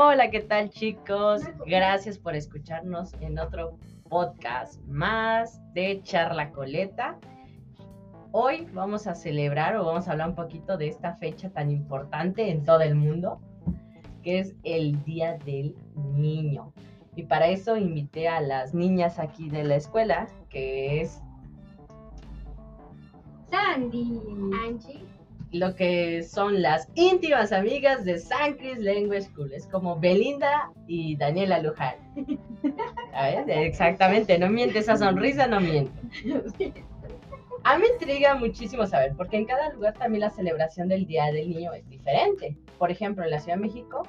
Hola, 0.00 0.30
¿qué 0.30 0.38
tal 0.38 0.70
chicos? 0.70 1.42
Gracias 1.66 2.18
por 2.18 2.36
escucharnos 2.36 3.14
en 3.14 3.36
otro 3.36 3.76
podcast 4.08 4.80
más 4.86 5.60
de 5.74 6.00
Charla 6.04 6.52
Coleta. 6.52 7.18
Hoy 8.30 8.68
vamos 8.72 9.08
a 9.08 9.16
celebrar 9.16 9.74
o 9.74 9.84
vamos 9.84 10.06
a 10.06 10.12
hablar 10.12 10.28
un 10.28 10.34
poquito 10.36 10.76
de 10.76 10.86
esta 10.86 11.16
fecha 11.16 11.50
tan 11.50 11.72
importante 11.72 12.48
en 12.48 12.64
todo 12.64 12.82
el 12.82 12.94
mundo, 12.94 13.40
que 14.22 14.38
es 14.38 14.54
el 14.62 15.02
Día 15.02 15.36
del 15.44 15.74
Niño. 16.14 16.72
Y 17.16 17.24
para 17.24 17.48
eso 17.48 17.76
invité 17.76 18.28
a 18.28 18.40
las 18.40 18.74
niñas 18.74 19.18
aquí 19.18 19.50
de 19.50 19.64
la 19.64 19.74
escuela, 19.74 20.28
que 20.48 21.00
es 21.00 21.20
Sandy, 23.50 24.20
Angie, 24.64 25.07
lo 25.52 25.74
que 25.74 26.22
son 26.22 26.60
las 26.60 26.88
íntimas 26.94 27.52
amigas 27.52 28.04
de 28.04 28.18
San 28.18 28.54
Cris 28.54 28.78
Language 28.78 29.22
School. 29.22 29.52
Es 29.52 29.66
como 29.66 29.98
Belinda 29.98 30.70
y 30.86 31.16
Daniela 31.16 31.60
Luján. 31.60 31.96
¿Sabes? 33.12 33.44
Exactamente, 33.48 34.38
no 34.38 34.48
miente 34.48 34.80
esa 34.80 34.96
sonrisa, 34.96 35.46
no 35.46 35.60
miente. 35.60 35.92
A 37.64 37.76
mí 37.76 37.82
me 37.82 37.92
intriga 37.94 38.34
muchísimo 38.34 38.86
saber, 38.86 39.14
porque 39.16 39.36
en 39.36 39.46
cada 39.46 39.72
lugar 39.72 39.94
también 39.94 40.20
la 40.20 40.30
celebración 40.30 40.88
del 40.88 41.06
Día 41.06 41.26
del 41.26 41.50
Niño 41.50 41.72
es 41.72 41.88
diferente. 41.88 42.56
Por 42.78 42.90
ejemplo, 42.90 43.24
en 43.24 43.30
la 43.30 43.40
Ciudad 43.40 43.56
de 43.56 43.62
México, 43.62 44.02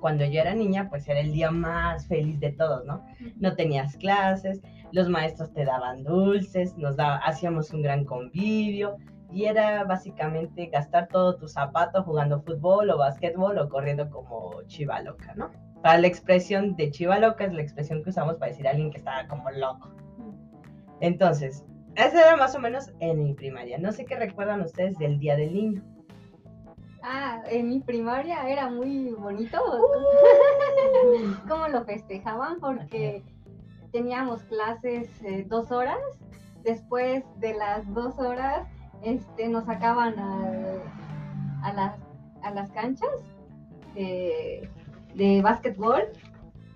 cuando 0.00 0.24
yo 0.24 0.40
era 0.40 0.54
niña, 0.54 0.88
pues 0.88 1.08
era 1.08 1.20
el 1.20 1.32
día 1.32 1.50
más 1.50 2.06
feliz 2.06 2.38
de 2.38 2.52
todos, 2.52 2.84
¿no? 2.84 3.04
No 3.36 3.56
tenías 3.56 3.96
clases, 3.96 4.60
los 4.92 5.08
maestros 5.08 5.52
te 5.52 5.64
daban 5.64 6.04
dulces, 6.04 6.76
nos 6.76 6.96
daba, 6.96 7.16
hacíamos 7.16 7.72
un 7.72 7.82
gran 7.82 8.04
convivio, 8.04 8.96
y 9.30 9.44
era 9.44 9.84
básicamente 9.84 10.66
gastar 10.66 11.08
todo 11.08 11.36
tu 11.36 11.48
zapato 11.48 12.02
jugando 12.02 12.42
fútbol 12.42 12.90
o 12.90 12.98
básquetbol 12.98 13.58
o 13.58 13.68
corriendo 13.68 14.08
como 14.10 14.62
chiva 14.66 15.00
loca, 15.02 15.34
¿no? 15.34 15.50
Para 15.82 15.98
la 15.98 16.06
expresión 16.06 16.76
de 16.76 16.90
chiva 16.90 17.18
loca 17.18 17.44
es 17.44 17.52
la 17.52 17.62
expresión 17.62 18.02
que 18.02 18.10
usamos 18.10 18.36
para 18.38 18.50
decir 18.50 18.66
a 18.66 18.70
alguien 18.70 18.90
que 18.90 18.98
estaba 18.98 19.26
como 19.28 19.50
loco. 19.50 19.90
Entonces, 21.00 21.64
esa 21.96 22.20
era 22.20 22.36
más 22.36 22.54
o 22.54 22.60
menos 22.60 22.92
en 23.00 23.24
mi 23.24 23.34
primaria. 23.34 23.78
No 23.78 23.92
sé 23.92 24.04
qué 24.04 24.16
recuerdan 24.16 24.62
ustedes 24.62 24.98
del 24.98 25.18
Día 25.18 25.36
del 25.36 25.52
Niño. 25.52 25.82
Ah, 27.02 27.42
en 27.48 27.68
mi 27.68 27.80
primaria 27.80 28.48
era 28.48 28.68
muy 28.68 29.10
bonito. 29.10 29.58
Uh. 29.64 31.48
¿Cómo 31.48 31.68
lo 31.68 31.84
festejaban? 31.84 32.58
Porque 32.58 33.22
teníamos 33.92 34.42
clases 34.44 35.08
eh, 35.22 35.44
dos 35.46 35.70
horas. 35.70 36.00
Después 36.64 37.22
de 37.38 37.54
las 37.54 37.88
dos 37.94 38.18
horas 38.18 38.66
este, 39.06 39.48
nos 39.48 39.64
sacaban 39.66 40.18
a, 40.18 40.50
a, 41.62 41.72
las, 41.72 42.00
a 42.42 42.50
las 42.50 42.70
canchas 42.72 43.08
de, 43.94 44.68
de 45.14 45.42
básquetbol 45.42 46.02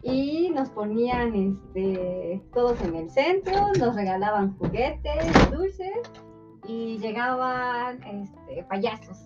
y 0.03 0.51
nos 0.51 0.71
ponían 0.71 1.35
este, 1.35 2.41
todos 2.55 2.81
en 2.83 2.95
el 2.95 3.11
centro, 3.11 3.73
nos 3.79 3.97
regalaban 3.97 4.57
juguetes, 4.59 5.51
dulces 5.51 6.01
y 6.69 6.99
llegaban 6.99 8.01
este, 8.05 8.63
payasos. 8.65 9.19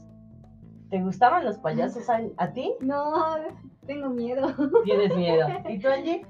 ¿Te 0.89 1.03
gustaban 1.03 1.45
los 1.45 1.59
payasos 1.59 2.09
a, 2.09 2.21
a 2.39 2.53
ti? 2.53 2.73
No, 2.81 3.37
tengo 3.87 4.09
miedo. 4.09 4.55
Tienes 4.85 5.15
miedo. 5.15 5.47
¿Y 5.69 5.79
tú, 5.79 5.89
Angie? 5.89 6.27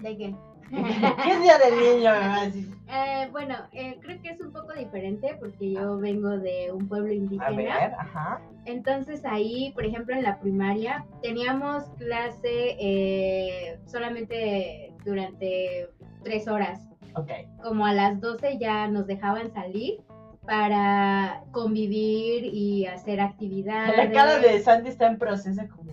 ¿De 0.00 0.16
qué? 0.16 0.34
¿Qué 0.70 1.30
es 1.32 1.42
Día 1.42 1.58
del 1.58 1.96
Niño, 1.98 2.10
a 2.10 2.44
decir? 2.44 2.74
Eh, 2.88 3.28
bueno, 3.32 3.54
eh, 3.72 3.98
creo 4.00 4.20
que 4.20 4.30
es 4.30 4.40
un 4.40 4.52
poco 4.52 4.72
diferente 4.74 5.36
porque 5.40 5.72
yo 5.72 5.98
vengo 5.98 6.30
de 6.30 6.70
un 6.72 6.86
pueblo 6.86 7.10
A 7.10 7.14
indígena. 7.14 7.50
ver, 7.56 7.94
ajá. 7.98 8.40
Entonces 8.66 9.24
ahí, 9.24 9.72
por 9.74 9.84
ejemplo, 9.84 10.14
en 10.14 10.22
la 10.22 10.38
primaria 10.38 11.04
teníamos 11.22 11.84
clase 11.98 12.76
eh, 12.78 13.78
solamente 13.86 14.92
durante 15.04 15.88
tres 16.22 16.46
horas. 16.46 16.80
Ok. 17.16 17.30
Como 17.62 17.86
a 17.86 17.92
las 17.92 18.20
12 18.20 18.58
ya 18.58 18.86
nos 18.88 19.06
dejaban 19.06 19.52
salir 19.52 20.00
para 20.46 21.42
convivir 21.52 22.44
y 22.44 22.86
hacer 22.86 23.20
actividades. 23.20 23.96
La 23.96 24.10
cara 24.12 24.38
de 24.38 24.60
Sandy 24.60 24.90
está 24.90 25.06
en 25.06 25.18
proceso 25.18 25.62
como... 25.74 25.92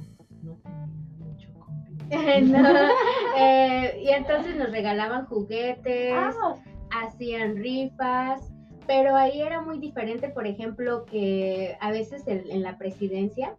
No, 2.42 2.70
eh, 3.38 4.02
y 4.04 4.10
entonces 4.10 4.56
nos 4.56 4.72
regalaban 4.72 5.26
juguetes. 5.26 6.14
Ah, 6.14 6.56
hacían 6.92 7.56
rifas, 7.56 8.52
pero 8.86 9.16
ahí 9.16 9.42
era 9.42 9.62
muy 9.62 9.80
diferente, 9.80 10.28
por 10.30 10.46
ejemplo, 10.46 11.06
que 11.06 11.78
a 11.80 11.90
veces 11.92 12.24
en 12.28 12.62
la 12.62 12.78
presidencia, 12.78 13.56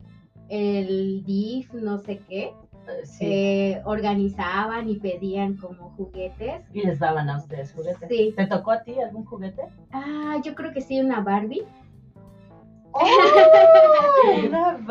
el 0.51 1.25
DIF, 1.25 1.73
no 1.73 1.99
sé 1.99 2.19
qué, 2.29 2.53
eh, 2.89 3.07
sí. 3.07 3.25
eh, 3.27 3.83
organizaban 3.85 4.89
y 4.89 4.97
pedían 4.97 5.57
como 5.57 5.91
juguetes. 5.91 6.63
Y 6.73 6.83
les 6.83 6.99
daban 6.99 7.31
a 7.31 7.39
ustedes 7.39 7.73
juguetes. 7.73 8.09
Sí. 8.09 8.35
¿Te 8.37 8.47
tocó 8.47 8.73
a 8.73 8.83
ti 8.83 8.99
algún 8.99 9.25
juguete? 9.25 9.63
Ah, 9.93 10.41
yo 10.45 10.55
creo 10.55 10.73
que 10.73 10.81
sí, 10.81 11.01
una 11.01 11.21
Barbie. 11.21 11.65
¡Oh! 12.93 13.01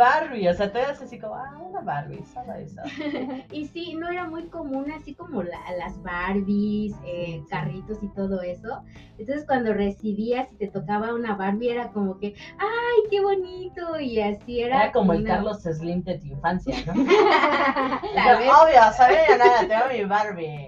Barbie. 0.01 0.47
O 0.49 0.53
sea, 0.53 0.71
tú 0.71 0.79
eras 0.79 0.99
así 1.01 1.19
como, 1.19 1.35
ah, 1.35 1.57
una 1.59 1.81
Barbie, 1.81 2.23
solo 2.33 2.53
eso. 2.55 2.81
Y 3.51 3.65
sí, 3.67 3.95
no 3.95 4.09
era 4.09 4.25
muy 4.27 4.47
común 4.47 4.91
así 4.91 5.13
como 5.13 5.43
la- 5.43 5.71
las 5.77 6.01
Barbies, 6.01 6.93
eh, 7.05 7.43
carritos 7.49 8.01
y 8.01 8.07
todo 8.09 8.41
eso. 8.41 8.81
Entonces 9.17 9.45
cuando 9.45 9.73
recibías 9.73 10.51
y 10.53 10.55
te 10.55 10.67
tocaba 10.67 11.13
una 11.13 11.35
Barbie 11.35 11.69
era 11.71 11.89
como 11.91 12.17
que, 12.17 12.33
¡ay, 12.57 13.09
qué 13.11 13.21
bonito! 13.21 13.99
Y 13.99 14.19
así 14.19 14.61
era. 14.61 14.83
Era 14.83 14.91
como 14.91 15.13
el 15.13 15.23
Carlos 15.23 15.61
Slim 15.61 16.03
de 16.03 16.17
tu 16.19 16.27
infancia, 16.27 16.75
¿no? 16.87 16.93
Obvio, 18.63 18.81
sabía 18.97 19.37
nada, 19.37 19.59
tengo 19.67 19.93
mi 19.93 20.03
Barbie. 20.05 20.67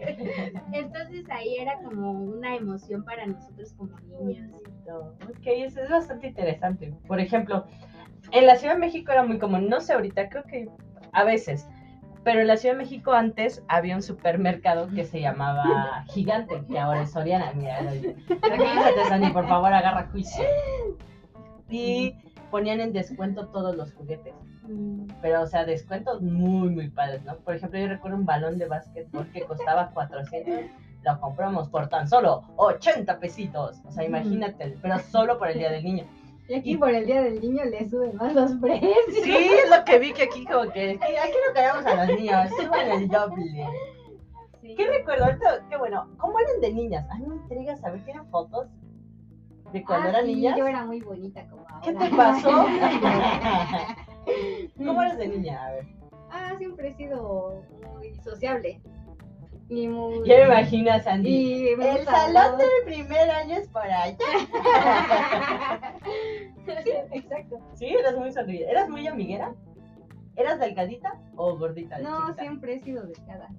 Entonces 0.71 1.25
ahí 1.31 1.57
era 1.57 1.79
como 1.83 2.11
una 2.11 2.55
emoción 2.55 3.03
para 3.03 3.25
nosotros 3.25 3.73
como 3.77 3.97
niños. 4.25 4.51
Ok, 5.27 5.45
eso 5.45 5.81
es 5.81 5.89
bastante 5.89 6.27
interesante. 6.27 6.93
Por 7.07 7.19
ejemplo, 7.19 7.65
en 8.33 8.47
la 8.47 8.55
Ciudad 8.55 8.73
de 8.73 8.79
México 8.79 9.11
era 9.11 9.23
muy 9.23 9.37
común, 9.37 9.69
no 9.69 9.79
sé 9.79 9.93
ahorita, 9.93 10.27
creo 10.27 10.43
que 10.43 10.67
a 11.13 11.23
veces, 11.23 11.67
pero 12.23 12.41
en 12.41 12.47
la 12.47 12.57
Ciudad 12.57 12.75
de 12.75 12.81
México 12.81 13.13
antes 13.13 13.63
había 13.67 13.95
un 13.95 14.01
supermercado 14.01 14.89
que 14.89 15.05
se 15.05 15.21
llamaba 15.21 16.03
Gigante, 16.07 16.63
que 16.67 16.79
ahora 16.79 17.03
es 17.03 17.11
Soriana. 17.11 17.51
Mira, 17.53 17.79
tranquilízate, 17.79 19.05
Sandy, 19.07 19.31
por 19.31 19.47
favor, 19.47 19.71
agarra 19.73 20.07
juicio. 20.11 20.43
Y 21.69 22.15
ponían 22.49 22.79
en 22.79 22.93
descuento 22.93 23.47
todos 23.47 23.75
los 23.75 23.93
juguetes. 23.93 24.33
Pero, 25.21 25.41
o 25.41 25.47
sea, 25.47 25.65
descuentos 25.65 26.21
muy, 26.21 26.69
muy 26.69 26.89
padres, 26.89 27.23
¿no? 27.25 27.35
Por 27.37 27.55
ejemplo, 27.55 27.77
yo 27.79 27.87
recuerdo 27.87 28.17
un 28.17 28.25
balón 28.25 28.57
de 28.57 28.67
básquetbol 28.67 29.29
que 29.31 29.41
costaba 29.41 29.89
400, 29.89 30.71
lo 31.03 31.19
compramos 31.19 31.67
por 31.67 31.89
tan 31.89 32.07
solo 32.07 32.43
80 32.55 33.19
pesitos. 33.19 33.81
O 33.85 33.91
sea, 33.91 34.05
imagínate, 34.05 34.77
pero 34.81 34.97
solo 34.99 35.37
por 35.37 35.49
el 35.49 35.59
Día 35.59 35.71
del 35.71 35.83
Niño. 35.83 36.05
Y 36.49 36.55
aquí 36.55 36.77
por 36.77 36.89
el 36.89 37.05
Día 37.05 37.21
del 37.21 37.39
Niño 37.39 37.63
le 37.65 37.87
suben 37.89 38.15
más 38.17 38.33
los 38.33 38.51
precios. 38.61 38.91
Sí, 39.23 39.33
es 39.33 39.69
lo 39.69 39.83
que 39.85 39.99
vi 39.99 40.11
que 40.13 40.23
aquí 40.23 40.45
como 40.45 40.69
que, 40.71 40.91
aquí 41.01 41.37
no 41.47 41.53
queremos 41.53 41.85
a 41.85 42.05
los 42.05 42.19
niños, 42.19 42.49
suban 42.61 42.91
el 42.91 43.07
doble. 43.07 43.65
Sí. 44.61 44.75
¿Qué 44.75 44.87
recuerdo? 44.87 45.25
Ahorita, 45.25 45.65
qué 45.69 45.77
bueno, 45.77 46.09
¿cómo 46.17 46.37
eran 46.39 46.61
de 46.61 46.73
niñas? 46.73 47.09
A 47.09 47.15
mí 47.15 47.25
me 47.27 47.35
intriga 47.35 47.75
saber, 47.77 48.03
¿tienen 48.05 48.25
fotos 48.27 48.67
de 49.71 49.83
cuando 49.83 50.07
Ah, 50.07 50.11
eran 50.11 50.25
sí, 50.25 50.35
niñas? 50.35 50.57
Yo 50.57 50.67
era 50.67 50.85
muy 50.85 51.01
bonita 51.01 51.45
como 51.49 51.61
ahora. 51.67 51.81
¿Qué 51.83 51.93
te 51.93 52.09
pasó? 52.15 52.49
¿Cómo 54.77 55.01
eres 55.01 55.17
de 55.17 55.27
niña? 55.27 55.65
A 55.65 55.71
ver. 55.71 55.85
Ah, 56.31 56.53
siempre 56.57 56.89
he 56.89 56.93
sido 56.95 57.61
muy 57.93 58.13
sociable. 58.15 58.81
Y 59.69 59.87
muy. 59.87 60.27
Ya 60.27 60.37
me 60.37 60.45
imagino 60.45 60.91
a 60.91 60.99
Sandy. 60.99 61.69
Y 61.71 61.75
me 61.75 61.99
El 61.99 62.05
salón 62.05 62.57
del 62.57 62.67
primer 62.85 63.31
año 63.31 63.55
es 63.55 63.67
por 63.69 63.81
allá. 63.81 64.17
Sí, 66.65 66.91
exacto. 67.11 67.59
Sí, 67.73 67.87
eras 67.87 68.15
muy 68.15 68.31
sonrida. 68.31 68.69
¿Eras 68.69 68.89
muy 68.89 69.05
amiguera? 69.07 69.53
¿Eras 70.35 70.59
delgadita 70.59 71.19
o 71.35 71.57
gordita? 71.57 71.97
de 71.97 72.03
No, 72.03 72.21
chiquita? 72.21 72.41
siempre 72.41 72.75
he 72.75 72.79
sido 72.79 73.03
delgada. 73.05 73.49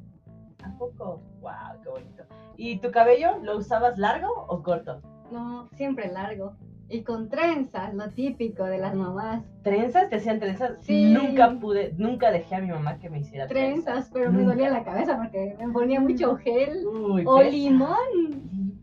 ¿A 0.62 0.79
poco? 0.79 1.23
¡Wow! 1.41 1.83
¡Qué 1.83 1.89
bonito! 1.89 2.25
¿Y 2.57 2.79
tu 2.79 2.91
cabello 2.91 3.39
lo 3.43 3.59
usabas 3.59 3.99
largo 3.99 4.47
o 4.49 4.62
corto? 4.62 5.03
No, 5.31 5.69
siempre 5.75 6.11
largo. 6.11 6.57
Y 6.89 7.03
con 7.03 7.29
trenzas, 7.29 7.95
lo 7.95 8.11
típico 8.11 8.65
de 8.65 8.79
las 8.79 8.95
mamás. 8.95 9.43
¿Trenzas? 9.63 10.09
¿Te 10.11 10.17
hacían 10.17 10.39
trenzas? 10.39 10.73
Sí. 10.81 11.13
Nunca 11.13 11.51
pude, 11.59 11.95
nunca 11.97 12.31
dejé 12.31 12.57
a 12.57 12.61
mi 12.61 12.69
mamá 12.69 12.99
que 12.99 13.09
me 13.09 13.21
hiciera 13.21 13.47
trenzas. 13.47 13.85
Trenzas, 13.85 14.11
pero 14.13 14.31
me 14.31 14.45
dolía 14.45 14.71
la 14.71 14.85
cabeza 14.85 15.17
porque 15.17 15.57
me 15.59 15.73
ponía 15.73 16.01
mucho 16.01 16.37
gel. 16.37 16.87
Uy, 16.87 17.25
O 17.27 17.43
limón. 17.43 17.99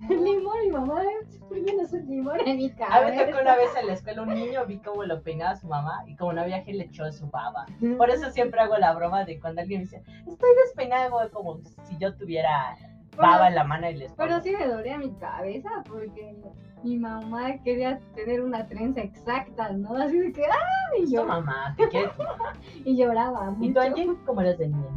Limón, 0.10 0.56
mi 0.64 0.72
mamá 0.72 1.04
poniéndose 1.48 1.98
un 1.98 2.08
limón 2.10 2.38
en 2.46 2.58
mi 2.58 2.70
cabeza. 2.72 2.98
A 2.98 3.12
mí 3.12 3.32
tocó 3.32 3.42
una 3.42 3.56
vez 3.56 3.70
en 3.80 3.88
la 3.88 3.94
escuela 3.94 4.22
un 4.24 4.34
niño, 4.34 4.66
vi 4.66 4.78
cómo 4.80 5.04
lo 5.04 5.22
peinaba 5.22 5.56
su 5.56 5.68
mamá 5.68 6.04
y 6.08 6.16
como 6.16 6.34
no 6.34 6.42
había 6.42 6.64
gel 6.64 6.78
le 6.78 6.86
echó 6.86 7.12
su 7.12 7.28
baba. 7.30 7.66
Por 7.98 8.10
eso 8.10 8.32
siempre 8.32 8.62
hago 8.62 8.78
la 8.78 8.94
broma 8.94 9.26
de 9.26 9.40
cuando 9.40 9.62
alguien 9.62 9.82
me 9.82 9.86
dice, 9.86 10.02
estoy 10.28 10.50
despeinado, 10.66 11.30
como 11.32 11.60
si 11.84 11.98
yo 12.00 12.16
tuviera 12.16 12.78
baba 13.18 13.48
en 13.48 13.56
la 13.56 13.64
mano 13.64 13.90
y 13.90 13.96
les 13.96 14.12
Pero 14.14 14.40
sí 14.42 14.52
me 14.52 14.68
dolía 14.68 14.98
mi 14.98 15.12
cabeza 15.16 15.70
porque 15.88 16.36
mi 16.84 16.98
mamá 16.98 17.58
quería 17.64 18.00
tener 18.16 18.42
una 18.42 18.66
trenza 18.68 19.02
exacta, 19.02 19.72
¿no? 19.72 19.96
Así 19.96 20.18
de 20.20 20.32
que, 20.32 20.44
¡ah! 20.46 20.98
Y, 20.98 21.06
Tu 21.06 21.12
yo, 21.14 21.26
mamá, 21.26 21.74
te 21.78 21.88
quiere 21.90 22.08
tu 22.10 22.24
mamá. 22.24 22.54
y 22.86 22.96
lloraba. 22.98 23.54
¿Y 23.60 23.68
mucho. 23.70 23.74
tú, 23.74 23.80
Angie, 23.80 24.10
cómo 24.26 24.42
eres 24.42 24.58
de 24.58 24.68
niña? 24.70 24.88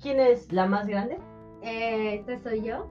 ¿Quién 0.00 0.20
es 0.20 0.52
la 0.52 0.66
más 0.66 0.86
grande? 0.86 1.18
Eh, 1.62 2.14
esta 2.14 2.38
soy 2.38 2.62
yo. 2.62 2.88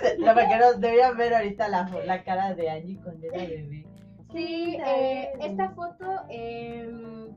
Que 0.00 0.58
nos 0.58 0.80
debían 0.80 1.16
ver 1.16 1.34
ahorita 1.34 1.68
la, 1.68 1.88
la 2.04 2.22
cara 2.24 2.54
de 2.54 2.70
Angie 2.70 3.00
cuando 3.02 3.26
era 3.26 3.38
bebé. 3.38 3.86
Sí, 4.32 4.76
eh, 4.84 5.30
esta 5.40 5.70
foto 5.70 6.22
em, 6.28 7.34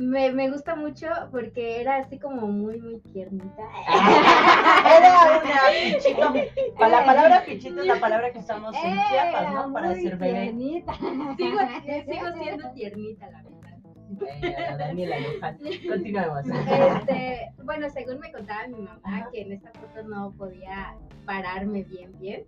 me, 0.00 0.32
me 0.32 0.50
gusta 0.50 0.74
mucho 0.74 1.06
porque 1.30 1.80
era 1.80 1.96
así 1.96 2.18
como 2.18 2.46
muy, 2.48 2.80
muy 2.80 2.98
tiernita. 3.00 3.62
Era 4.86 5.40
una 5.42 5.94
pichito. 5.94 6.32
Para 6.78 7.00
la 7.00 7.04
palabra 7.04 7.44
pichito 7.44 7.80
es 7.80 7.86
la 7.86 8.00
palabra 8.00 8.32
que 8.32 8.38
usamos 8.38 8.74
en 8.82 8.94
Chiapas, 9.08 9.52
¿no? 9.54 9.72
Para 9.72 9.86
muy 9.88 9.94
decir 9.96 10.16
bebé. 10.16 10.32
tiernita. 10.42 10.94
Sigo, 11.36 11.58
sigo 12.12 12.42
siendo 12.42 12.70
tiernita, 12.72 13.30
la 13.30 13.42
verdad. 13.42 13.50
Eh, 14.42 14.76
Daniela. 14.78 15.16
Continuemos. 15.88 16.44
Este, 16.46 17.52
bueno, 17.62 17.88
según 17.90 18.18
me 18.18 18.32
contaba 18.32 18.66
mi 18.66 18.80
mamá, 18.80 19.00
Ajá. 19.04 19.28
que 19.32 19.42
en 19.42 19.52
esta 19.52 19.70
foto 19.72 20.02
no 20.02 20.32
podía 20.32 20.96
pararme 21.26 21.84
bien, 21.84 22.18
bien. 22.18 22.42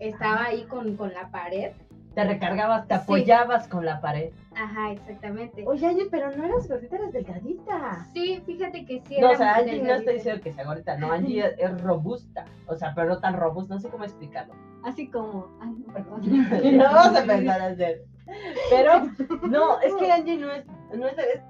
Estaba 0.00 0.46
ahí 0.46 0.64
con, 0.64 0.96
con 0.96 1.12
la 1.12 1.30
pared. 1.30 1.72
Te 2.14 2.24
recargabas, 2.24 2.86
te 2.86 2.94
Sí. 2.94 3.00
apoyabas 3.02 3.66
con 3.68 3.84
la 3.84 4.00
pared. 4.00 4.30
Ajá, 4.56 4.92
exactamente. 4.92 5.64
Oye, 5.66 5.86
Angie, 5.86 6.06
pero 6.10 6.30
no 6.36 6.44
eras 6.44 6.68
gordita, 6.68 6.96
eras 6.96 7.12
delgadita. 7.12 8.06
Sí, 8.12 8.40
fíjate 8.46 8.84
que 8.86 9.02
sí. 9.06 9.20
No, 9.20 9.30
o 9.30 9.34
sea, 9.36 9.56
Angie 9.56 9.82
no 9.82 9.94
estoy 9.94 10.14
diciendo 10.14 10.40
que 10.42 10.52
sea 10.52 10.64
gordita, 10.64 10.96
no, 10.96 11.10
Angie 11.12 11.44
es, 11.44 11.54
es 11.58 11.80
robusta. 11.82 12.44
O 12.68 12.76
sea, 12.76 12.92
pero 12.94 13.08
no 13.08 13.18
tan 13.18 13.36
robusta, 13.36 13.74
no 13.74 13.80
sé 13.80 13.88
cómo 13.88 14.04
explicarlo. 14.04 14.54
Así 14.84 15.08
como, 15.08 15.48
ay, 15.60 15.74
no, 15.86 15.92
perdón. 15.92 16.20
no 16.78 16.84
vamos 16.84 17.16
a 17.16 17.20
empezar 17.22 17.60
a 17.60 17.66
hacer. 17.66 18.02
Pero, 18.70 18.92
no, 19.48 19.80
es 19.80 19.92
que 19.94 20.12
Angie 20.12 20.36
no 20.38 20.50
es, 20.52 20.64
no 20.94 21.06
es, 21.08 21.18
es 21.18 21.42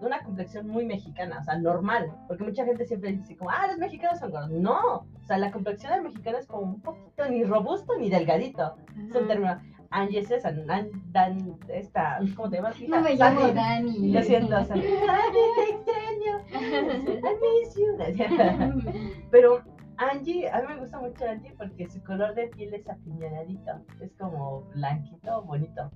una 0.00 0.22
complexión 0.22 0.68
muy 0.68 0.84
mexicana, 0.84 1.38
o 1.40 1.44
sea, 1.44 1.58
normal. 1.58 2.12
Porque 2.28 2.44
mucha 2.44 2.64
gente 2.64 2.84
siempre 2.86 3.12
dice 3.12 3.36
como, 3.36 3.50
ah, 3.50 3.66
los 3.66 3.78
mexicanos 3.78 4.20
son 4.20 4.30
gordos. 4.30 4.50
No, 4.50 4.78
o 4.98 5.26
sea, 5.26 5.38
la 5.38 5.50
complexión 5.50 5.92
del 5.92 6.02
mexicano 6.02 6.38
es 6.38 6.46
como 6.46 6.62
un 6.62 6.80
poquito 6.80 7.28
ni 7.28 7.44
robusto 7.44 7.96
ni 7.98 8.08
delgadito. 8.10 8.76
Es 9.08 9.14
un 9.14 9.26
término. 9.26 9.60
Angie 9.96 10.18
es 10.18 10.30
esa, 10.30 10.50
Nan- 10.50 10.90
Dan, 11.12 11.56
esta, 11.68 12.18
¿cómo 12.34 12.50
te 12.50 12.56
llamas? 12.56 12.80
No 12.88 13.00
me 13.00 13.14
llamo. 13.14 13.48
Dani. 13.48 14.12
Lo 14.12 14.22
siento. 14.22 14.56
Angie, 14.56 14.72
te 14.74 15.70
extraño. 15.70 16.40
I 16.50 17.32
miss 17.40 17.76
you. 17.76 17.96
Pero 19.30 19.62
Angie, 19.96 20.48
a 20.50 20.60
mí 20.62 20.66
me 20.68 20.80
gusta 20.80 20.98
mucho 20.98 21.24
Angie 21.24 21.54
porque 21.56 21.88
su 21.88 22.02
color 22.02 22.34
de 22.34 22.48
piel 22.48 22.74
es 22.74 22.88
apiñonadito. 22.88 23.70
Es 24.00 24.12
como 24.18 24.62
blanquito, 24.74 25.42
bonito. 25.42 25.88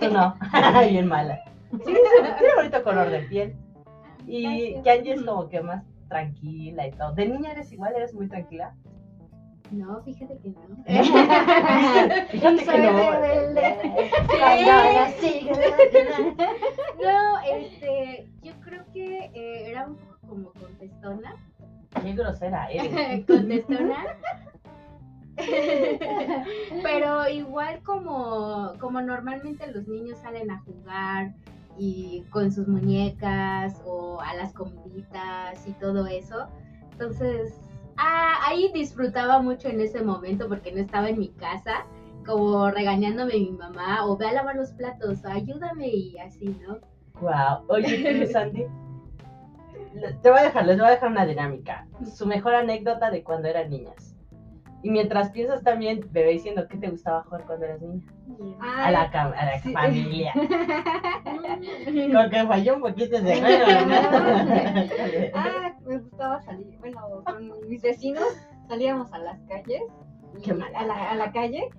Tú 0.00 0.08
no, 0.10 0.34
bien 0.88 1.06
mala. 1.06 1.38
Sí, 1.70 1.78
tiene 1.84 2.32
tiene 2.38 2.54
bonito 2.56 2.82
color 2.82 3.10
de 3.10 3.18
piel. 3.24 3.56
Y 4.26 4.42
Gracias. 4.72 4.82
que 4.84 4.90
Angie 4.90 5.12
es 5.12 5.22
como 5.22 5.48
que 5.50 5.60
más 5.60 5.84
tranquila 6.08 6.86
y 6.86 6.92
todo. 6.92 7.12
¿De 7.12 7.26
niña 7.28 7.52
eres 7.52 7.70
igual? 7.72 7.92
¿Eres 7.94 8.14
muy 8.14 8.26
tranquila? 8.26 8.74
No, 9.74 10.00
fíjate 10.02 10.38
que 10.38 10.50
no. 10.50 10.60
Fíjate 12.30 12.64
Soy 12.64 12.74
que 12.74 12.82
no. 12.92 13.10
rebelde. 13.10 13.76
No, 17.02 17.40
este, 17.40 18.28
yo 18.42 18.52
creo 18.60 18.84
que 18.92 19.30
eh, 19.34 19.70
era 19.70 19.86
un 19.86 19.96
poco 19.96 20.18
como 20.28 20.52
contestona. 20.52 21.34
Qué 22.02 22.12
grosera 22.12 22.66
eres. 22.70 23.26
contestona. 23.26 24.04
Pero 26.82 27.28
igual 27.28 27.82
como, 27.82 28.74
como 28.78 29.00
normalmente 29.00 29.66
los 29.72 29.88
niños 29.88 30.18
salen 30.18 30.50
a 30.52 30.60
jugar 30.60 31.34
y 31.76 32.22
con 32.30 32.52
sus 32.52 32.68
muñecas 32.68 33.80
o 33.84 34.20
a 34.20 34.34
las 34.34 34.52
comiditas 34.52 35.66
y 35.66 35.72
todo 35.72 36.06
eso. 36.06 36.46
Entonces, 36.92 37.52
ah, 37.96 38.34
ahí 38.46 38.70
disfrutaba 38.72 39.40
mucho 39.40 39.68
en 39.68 39.80
ese 39.80 40.02
momento 40.02 40.48
porque 40.48 40.72
no 40.72 40.80
estaba 40.80 41.08
en 41.08 41.18
mi 41.18 41.28
casa, 41.28 41.86
como 42.26 42.70
regañándome 42.70 43.34
mi 43.34 43.50
mamá 43.50 44.06
o 44.06 44.16
ve 44.16 44.26
a 44.28 44.32
lavar 44.32 44.56
los 44.56 44.72
platos, 44.72 45.24
ayúdame 45.24 45.88
y 45.88 46.18
así, 46.18 46.56
¿no? 46.66 46.78
Wow. 47.20 47.64
Oye, 47.68 47.98
le- 49.94 50.12
Te 50.22 50.30
voy 50.30 50.40
a 50.40 50.44
dejar, 50.44 50.66
les 50.66 50.78
voy 50.78 50.88
a 50.88 50.90
dejar 50.92 51.10
una 51.10 51.26
dinámica. 51.26 51.86
Su 52.04 52.26
mejor 52.26 52.54
anécdota 52.54 53.10
de 53.10 53.22
cuando 53.22 53.48
eran 53.48 53.70
niñas. 53.70 54.13
Y 54.84 54.90
mientras 54.90 55.30
piensas 55.30 55.62
también, 55.62 56.06
bebé 56.12 56.32
diciendo 56.32 56.66
qué 56.68 56.76
te 56.76 56.90
gustaba 56.90 57.22
jugar 57.22 57.46
cuando 57.46 57.64
eras 57.64 57.80
niña. 57.80 58.04
A 58.60 58.90
la, 58.90 59.04
a 59.04 59.44
la 59.46 59.58
sí. 59.60 59.72
familia. 59.72 60.34
Con 62.12 62.30
que 62.30 62.44
falló 62.46 62.74
un 62.74 62.82
poquito 62.82 63.16
ese 63.16 63.40
juego, 63.40 63.66
¿no? 63.88 63.94
Ah, 65.34 65.74
me 65.86 65.98
gustaba 65.98 66.38
salir. 66.42 66.76
Bueno, 66.80 67.00
con 67.24 67.66
mis 67.66 67.80
vecinos 67.80 68.26
salíamos 68.68 69.10
a 69.14 69.18
las 69.20 69.40
calles. 69.48 69.84
Qué 70.44 70.50
a, 70.50 70.84
la, 70.84 71.10
a 71.12 71.14
la 71.14 71.32
calle. 71.32 71.70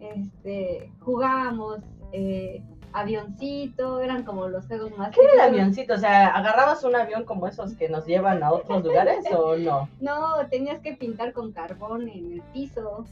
Este, 0.00 0.90
jugábamos 1.00 1.80
eh, 2.12 2.62
avioncito, 3.00 4.00
eran 4.00 4.22
como 4.24 4.48
los 4.48 4.66
juegos 4.66 4.96
más 4.96 5.10
¿Qué 5.10 5.20
era 5.22 5.32
el 5.34 5.40
avioncito? 5.54 5.94
O 5.94 5.98
sea, 5.98 6.28
¿agarrabas 6.28 6.82
un 6.84 6.96
avión 6.96 7.24
como 7.24 7.46
esos 7.46 7.74
que 7.74 7.88
nos 7.88 8.06
llevan 8.06 8.42
a 8.42 8.52
otros 8.52 8.84
lugares 8.84 9.24
o 9.32 9.56
no? 9.56 9.88
No, 10.00 10.46
tenías 10.50 10.80
que 10.80 10.94
pintar 10.94 11.32
con 11.32 11.52
carbón 11.52 12.02
en 12.08 12.32
el 12.32 12.42
piso. 12.52 13.04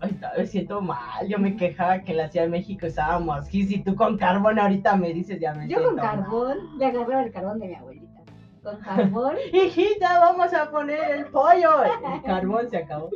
Ay, 0.00 0.18
me 0.36 0.46
siento 0.46 0.80
mal. 0.80 1.26
Yo 1.28 1.38
me 1.38 1.56
quejaba 1.56 2.00
que 2.00 2.10
en 2.12 2.18
la 2.18 2.28
Ciudad 2.28 2.46
de 2.46 2.50
México 2.50 2.86
usábamos 2.86 3.48
gis 3.48 3.70
y 3.70 3.82
tú 3.82 3.94
con 3.94 4.16
carbón 4.18 4.58
ahorita 4.58 4.96
me 4.96 5.12
dices 5.12 5.38
ya 5.40 5.54
me 5.54 5.68
Yo 5.68 5.76
con 5.76 5.84
siento 5.94 6.02
mal. 6.04 6.16
carbón, 6.22 6.78
le 6.78 6.86
agarraba 6.86 7.22
el 7.22 7.32
carbón 7.32 7.58
de 7.60 7.68
mi 7.68 7.74
abuelita. 7.74 8.20
Con 8.62 8.80
carbón, 8.82 9.34
Hijita, 9.52 10.18
vamos 10.20 10.52
a 10.54 10.70
poner 10.70 11.10
el 11.12 11.26
pollo. 11.26 11.84
El 11.84 12.22
carbón 12.22 12.68
se 12.68 12.78
acabó. 12.78 13.10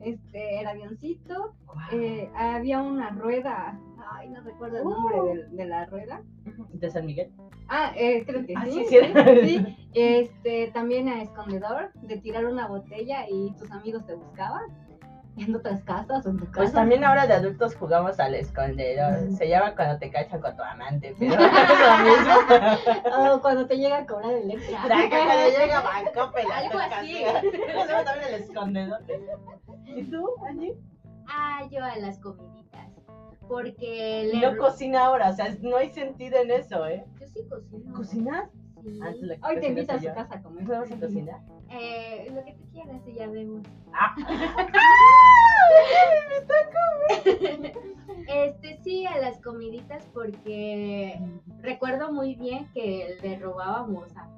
este, 0.00 0.60
el 0.60 0.66
avioncito, 0.68 1.54
eh, 1.92 2.30
había 2.36 2.80
una 2.80 3.10
rueda, 3.10 3.78
ay, 4.12 4.28
no 4.30 4.40
recuerdo 4.42 4.78
el 4.78 4.84
nombre 4.84 5.16
de, 5.22 5.48
de 5.56 5.64
la 5.66 5.86
rueda. 5.86 6.22
¿De 6.72 6.90
San 6.90 7.06
Miguel? 7.06 7.32
Ah, 7.68 7.92
eh, 7.96 8.24
creo 8.26 8.44
que 8.46 8.54
Ah, 8.56 8.64
sí. 8.66 8.84
sí, 8.88 8.98
sí 9.44 9.76
este, 9.94 10.70
también 10.72 11.08
a 11.08 11.22
escondedor, 11.22 11.92
de 11.94 12.16
tirar 12.18 12.46
una 12.46 12.66
botella 12.66 13.26
y 13.28 13.52
tus 13.56 13.70
amigos 13.70 14.06
te 14.06 14.14
buscaban 14.14 14.62
en 15.36 15.54
otras 15.54 15.82
casas 15.84 16.26
o 16.26 16.30
en 16.30 16.36
tu 16.38 16.44
casa. 16.46 16.56
Pues 16.56 16.72
también 16.72 17.02
ahora 17.04 17.26
de 17.26 17.34
adultos 17.34 17.74
jugamos 17.76 18.20
al 18.20 18.34
escondedor. 18.34 19.32
Se 19.32 19.48
llama 19.48 19.74
cuando 19.74 19.98
te 19.98 20.10
cachan 20.10 20.40
con 20.40 20.54
tu 20.56 20.62
amante, 20.62 21.14
pero 21.18 21.32
es 21.34 21.40
lo 21.40 22.04
mismo. 22.04 23.34
O 23.34 23.40
cuando 23.40 23.66
te 23.66 23.78
llega 23.78 23.98
a 23.98 24.06
cobrar 24.06 24.32
el 24.32 24.50
extra. 24.50 24.80
Cuando 24.82 25.58
llega 25.58 25.80
Banco 25.80 26.32
Algo 26.52 26.78
así. 26.78 27.24
Hacemos 27.24 28.04
también 28.04 28.34
el 28.34 28.42
escondedor. 28.42 29.00
¿Y 29.86 30.02
tú, 30.04 30.28
Angie? 30.48 30.74
Ah, 31.28 31.62
yo 31.70 31.84
a 31.84 31.96
las 31.96 32.18
comiditas. 32.18 32.88
Porque 33.50 34.30
Y 34.32 34.36
le... 34.38 34.52
no 34.52 34.56
cocina 34.56 35.06
ahora, 35.06 35.30
o 35.30 35.32
sea, 35.34 35.52
no 35.60 35.76
hay 35.76 35.90
sentido 35.90 36.38
en 36.38 36.52
eso, 36.52 36.86
¿eh? 36.86 37.04
Yo 37.20 37.26
sí 37.26 37.40
cocino. 37.48 37.92
¿Cocinas? 37.94 38.48
Sí. 38.80 39.00
Ah, 39.02 39.12
Hoy 39.48 39.60
te 39.60 39.66
invito 39.66 39.92
a 39.92 39.98
su 39.98 40.04
yo. 40.04 40.14
casa 40.14 40.36
a 40.36 40.42
comer. 40.42 40.64
¿Podemos 40.64 40.92
a 40.92 41.00
cocinar? 41.00 41.40
Eh, 41.68 42.30
lo 42.32 42.44
que 42.44 42.52
tú 42.52 42.64
quieras 42.72 43.02
y 43.06 43.14
ya 43.14 43.26
vemos. 43.26 43.66
Ah. 43.92 44.14
Este 48.28 48.78
sí, 48.84 49.06
a 49.06 49.18
las 49.18 49.40
comiditas 49.40 50.04
porque 50.14 51.20
recuerdo 51.60 52.12
muy 52.12 52.34
bien 52.36 52.68
que 52.72 53.16
le 53.20 53.38
robábamos 53.38 54.16
a, 54.16 54.28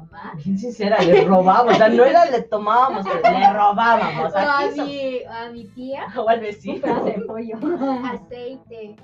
mamá. 0.00 0.32
Bien 0.44 0.58
sincera, 0.58 0.98
le 1.02 1.24
robábamos, 1.24 1.74
o 1.74 1.76
sea, 1.76 1.88
no 1.88 2.04
era 2.04 2.24
le 2.26 2.42
tomábamos, 2.42 3.04
le 3.04 3.52
robábamos. 3.52 4.32
A 4.36 4.66
mi, 4.76 5.22
a 5.24 5.50
mi 5.50 5.64
tía 5.68 6.06
O 6.16 6.28
al 6.28 6.40
vecino. 6.40 7.04
de 7.04 7.12
pollo. 7.26 7.56
aceite. 8.04 8.96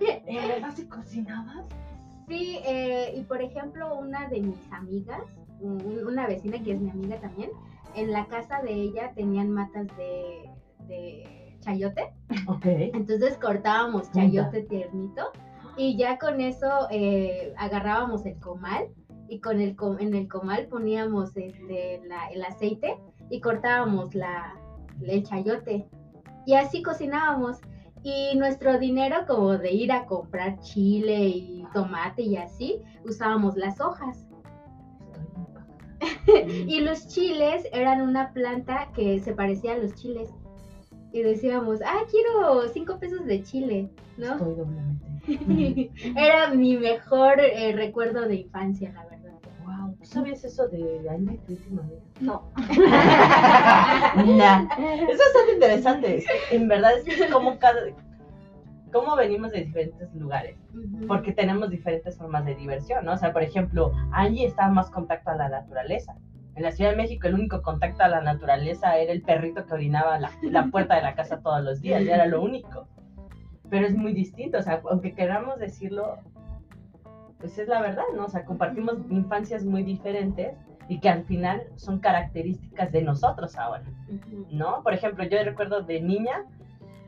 ¿En 0.00 0.48
verdad 0.48 0.70
se 0.74 0.88
cocinabas? 0.88 1.64
Sí, 2.28 2.60
eh, 2.64 3.14
y 3.16 3.22
por 3.22 3.40
ejemplo, 3.42 3.96
una 3.96 4.28
de 4.28 4.40
mis 4.40 4.58
amigas, 4.72 5.22
un- 5.60 6.04
una 6.06 6.26
vecina 6.26 6.62
que 6.62 6.72
es 6.72 6.80
mi 6.80 6.90
amiga 6.90 7.16
también, 7.20 7.50
en 7.94 8.12
la 8.12 8.26
casa 8.26 8.60
de 8.62 8.72
ella 8.72 9.12
tenían 9.14 9.50
matas 9.50 9.86
de, 9.96 10.50
de 10.86 11.56
chayote. 11.60 12.12
Ok. 12.46 12.66
Entonces 12.66 13.36
cortábamos 13.38 14.12
chayote 14.12 14.62
tiernito 14.62 15.30
y 15.76 15.96
ya 15.96 16.18
con 16.18 16.40
eso 16.40 16.86
eh, 16.90 17.54
agarrábamos 17.56 18.24
el 18.26 18.38
comal 18.38 18.88
y 19.28 19.40
con 19.40 19.60
el 19.60 19.76
en 20.00 20.14
el 20.14 20.28
comal 20.28 20.66
poníamos 20.68 21.36
este, 21.36 22.00
la- 22.06 22.28
el 22.28 22.42
aceite 22.44 22.96
y 23.30 23.40
cortábamos 23.40 24.14
la, 24.14 24.54
el 25.02 25.22
chayote 25.22 25.86
y 26.46 26.54
así 26.54 26.82
cocinábamos. 26.82 27.58
Y 28.04 28.36
nuestro 28.36 28.78
dinero 28.78 29.16
como 29.26 29.58
de 29.58 29.72
ir 29.72 29.90
a 29.90 30.06
comprar 30.06 30.60
chile 30.60 31.26
y 31.28 31.64
tomate 31.74 32.22
y 32.22 32.36
así, 32.36 32.80
usábamos 33.04 33.56
las 33.56 33.80
hojas. 33.80 34.28
y 36.66 36.80
los 36.80 37.08
chiles 37.08 37.66
eran 37.72 38.00
una 38.00 38.32
planta 38.32 38.88
que 38.94 39.18
se 39.20 39.34
parecía 39.34 39.74
a 39.74 39.78
los 39.78 39.94
chiles. 39.94 40.30
Y 41.12 41.22
decíamos, 41.22 41.80
ah, 41.84 42.02
quiero 42.10 42.68
cinco 42.68 42.98
pesos 42.98 43.24
de 43.24 43.42
chile, 43.42 43.90
¿no? 44.16 44.34
Estoy 44.34 44.54
doblemente. 44.54 45.90
Era 46.16 46.54
mi 46.54 46.76
mejor 46.76 47.40
eh, 47.40 47.72
recuerdo 47.72 48.22
de 48.28 48.36
infancia, 48.36 48.92
la 48.92 49.04
verdad. 49.04 49.17
¿Tú 49.98 50.04
sabías 50.06 50.44
eso 50.44 50.68
de 50.68 51.08
Andy, 51.10 51.38
tu 51.38 51.52
última 51.52 51.82
amiga? 51.82 52.00
No. 52.20 52.50
Nah. 54.36 54.68
Es 55.08 55.18
bastante 55.18 55.52
interesante. 55.54 56.24
En 56.50 56.68
verdad 56.68 56.92
es 56.98 57.04
que 57.04 57.28
como 57.30 57.58
cada 57.58 57.80
cómo 58.92 59.16
venimos 59.16 59.52
de 59.52 59.64
diferentes 59.64 60.14
lugares, 60.14 60.56
Ujú. 60.74 61.06
porque 61.06 61.32
tenemos 61.32 61.70
diferentes 61.70 62.16
formas 62.16 62.44
de 62.46 62.54
diversión, 62.54 63.04
¿no? 63.04 63.12
O 63.12 63.16
sea, 63.16 63.32
por 63.32 63.42
ejemplo, 63.42 63.92
Angie 64.12 64.46
estaba 64.46 64.70
más 64.72 64.90
contacto 64.90 65.30
a 65.30 65.36
la 65.36 65.48
naturaleza. 65.48 66.16
En 66.54 66.62
la 66.62 66.72
Ciudad 66.72 66.90
de 66.90 66.96
México 66.96 67.28
el 67.28 67.34
único 67.34 67.62
contacto 67.62 68.02
a 68.02 68.08
la 68.08 68.20
naturaleza 68.20 68.96
era 68.96 69.12
el 69.12 69.22
perrito 69.22 69.64
que 69.66 69.74
orinaba 69.74 70.18
la, 70.18 70.30
la 70.42 70.66
puerta 70.66 70.96
de 70.96 71.02
la 71.02 71.14
casa 71.14 71.40
todos 71.40 71.62
los 71.62 71.80
días, 71.80 72.04
ya 72.04 72.14
era 72.14 72.26
lo 72.26 72.42
único. 72.42 72.88
Pero 73.70 73.86
es 73.86 73.94
muy 73.94 74.12
distinto, 74.12 74.58
o 74.58 74.62
sea, 74.62 74.80
aunque 74.90 75.12
queramos 75.14 75.58
decirlo, 75.58 76.16
pues 77.38 77.58
es 77.58 77.68
la 77.68 77.80
verdad, 77.80 78.04
¿no? 78.14 78.24
O 78.24 78.28
sea, 78.28 78.44
compartimos 78.44 78.98
infancias 79.10 79.64
muy 79.64 79.82
diferentes 79.82 80.56
y 80.88 81.00
que 81.00 81.08
al 81.08 81.24
final 81.24 81.62
son 81.76 82.00
características 82.00 82.90
de 82.92 83.02
nosotros 83.02 83.56
ahora. 83.56 83.84
¿no? 84.50 84.82
Por 84.82 84.94
ejemplo, 84.94 85.24
yo 85.24 85.42
recuerdo 85.44 85.82
de 85.82 86.00
niña, 86.00 86.44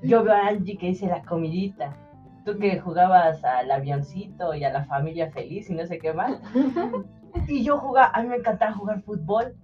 yo 0.02 0.22
veo 0.22 0.34
a 0.34 0.48
Angie 0.48 0.76
que 0.76 0.88
dice 0.88 1.06
la 1.06 1.22
comidita. 1.22 1.96
Tú 2.44 2.58
que 2.58 2.78
jugabas 2.78 3.42
al 3.44 3.70
avioncito 3.70 4.54
y 4.54 4.64
a 4.64 4.72
la 4.72 4.84
familia 4.84 5.30
feliz 5.30 5.68
y 5.70 5.74
no 5.74 5.86
sé 5.86 5.98
qué 5.98 6.12
más. 6.12 6.40
Y 7.46 7.62
yo 7.62 7.78
jugaba, 7.78 8.10
a 8.12 8.22
mí 8.22 8.28
me 8.28 8.36
encantaba 8.36 8.72
jugar 8.72 9.02
fútbol. 9.02 9.54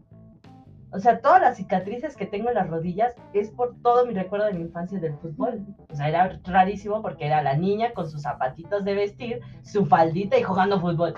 O 0.96 0.98
sea, 0.98 1.20
todas 1.20 1.42
las 1.42 1.58
cicatrices 1.58 2.16
que 2.16 2.24
tengo 2.24 2.48
en 2.48 2.54
las 2.54 2.70
rodillas 2.70 3.14
es 3.34 3.50
por 3.50 3.76
todo 3.82 4.06
mi 4.06 4.14
recuerdo 4.14 4.46
de 4.46 4.54
mi 4.54 4.62
infancia 4.62 4.98
del 4.98 5.12
fútbol. 5.18 5.60
O 5.92 5.94
sea, 5.94 6.08
era 6.08 6.40
rarísimo 6.44 7.02
porque 7.02 7.26
era 7.26 7.42
la 7.42 7.54
niña 7.54 7.92
con 7.92 8.08
sus 8.10 8.22
zapatitos 8.22 8.82
de 8.84 8.94
vestir, 8.94 9.40
su 9.62 9.84
faldita 9.84 10.38
y 10.38 10.42
jugando 10.42 10.80
fútbol. 10.80 11.14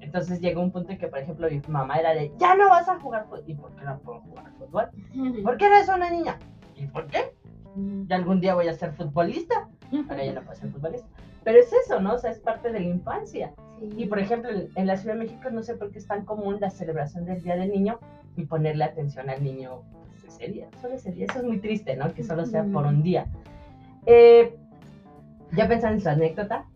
Entonces 0.00 0.40
llegó 0.40 0.60
un 0.60 0.70
punto 0.72 0.92
en 0.92 0.98
que, 0.98 1.08
por 1.08 1.18
ejemplo, 1.20 1.48
mi 1.50 1.62
mamá 1.68 1.96
era 1.96 2.12
de, 2.14 2.32
ya 2.38 2.54
no 2.54 2.68
vas 2.68 2.88
a 2.88 2.98
jugar 3.00 3.24
fútbol. 3.24 3.42
¿Y 3.46 3.54
por 3.54 3.74
qué 3.76 3.84
no 3.84 3.98
puedo 4.00 4.20
jugar 4.20 4.52
fútbol? 4.58 4.90
¿Por 5.44 5.56
qué 5.56 5.66
eres 5.66 5.88
una 5.88 6.10
niña? 6.10 6.38
¿Y 6.76 6.86
por 6.88 7.06
qué? 7.06 7.34
Ya 8.08 8.16
algún 8.16 8.40
día 8.40 8.54
voy 8.54 8.68
a 8.68 8.74
ser 8.74 8.92
futbolista. 8.92 9.68
Ahora 10.10 10.24
ya 10.24 10.32
no 10.34 10.42
puedo 10.42 10.56
ser 10.58 10.70
futbolista. 10.70 11.08
Pero 11.44 11.58
es 11.58 11.72
eso, 11.72 12.00
¿no? 12.00 12.14
O 12.14 12.18
sea, 12.18 12.30
es 12.30 12.38
parte 12.40 12.70
de 12.70 12.80
la 12.80 12.86
infancia. 12.86 13.52
Sí. 13.78 13.88
Y 13.96 14.06
por 14.06 14.18
ejemplo, 14.18 14.50
en- 14.50 14.68
en 14.74 14.86
la 14.86 14.96
Ciudad 14.96 15.14
de 15.14 15.20
México 15.24 15.48
no 15.50 15.62
sé 15.62 15.74
por 15.74 15.90
qué 15.90 15.98
es 15.98 16.06
tan 16.06 16.24
común 16.24 16.58
la 16.60 16.70
celebración 16.70 17.24
del 17.24 17.42
Día 17.42 17.56
del 17.56 17.70
Niño 17.70 17.98
y 18.36 18.44
ponerle 18.44 18.84
atención 18.84 19.28
al 19.30 19.42
niño 19.42 19.82
pues, 20.08 20.24
ese 20.24 20.48
día, 20.48 20.68
solo 20.80 20.94
ese 20.94 21.12
día. 21.12 21.26
Eso 21.28 21.38
es 21.38 21.44
muy 21.44 21.58
triste, 21.58 21.96
¿no? 21.96 22.12
Que 22.14 22.22
solo 22.22 22.46
sea 22.46 22.64
por 22.64 22.86
un 22.86 23.02
día. 23.02 23.26
Eh, 24.06 24.56
¿Ya 25.52 25.68
pensaron 25.68 25.96
en 25.98 26.02
su 26.02 26.08
anécdota? 26.08 26.66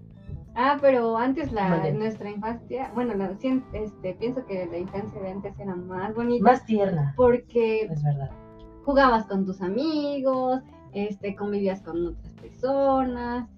Ah, 0.54 0.78
pero 0.80 1.18
antes 1.18 1.52
la, 1.52 1.90
nuestra 1.90 2.30
infancia, 2.30 2.90
bueno, 2.94 3.14
la, 3.14 3.30
este, 3.72 4.14
pienso 4.14 4.44
que 4.46 4.66
la 4.66 4.78
infancia 4.78 5.20
de 5.20 5.30
antes 5.30 5.58
era 5.58 5.74
más 5.74 6.14
bonita 6.14 6.42
Más 6.44 6.64
tierna, 6.64 7.12
porque 7.14 7.82
es 7.82 8.02
verdad. 8.02 8.30
jugabas 8.84 9.26
con 9.26 9.44
tus 9.44 9.60
amigos, 9.60 10.62
este, 10.94 11.36
convivías 11.36 11.82
con 11.82 12.06
otras 12.06 12.32
personas, 12.34 13.48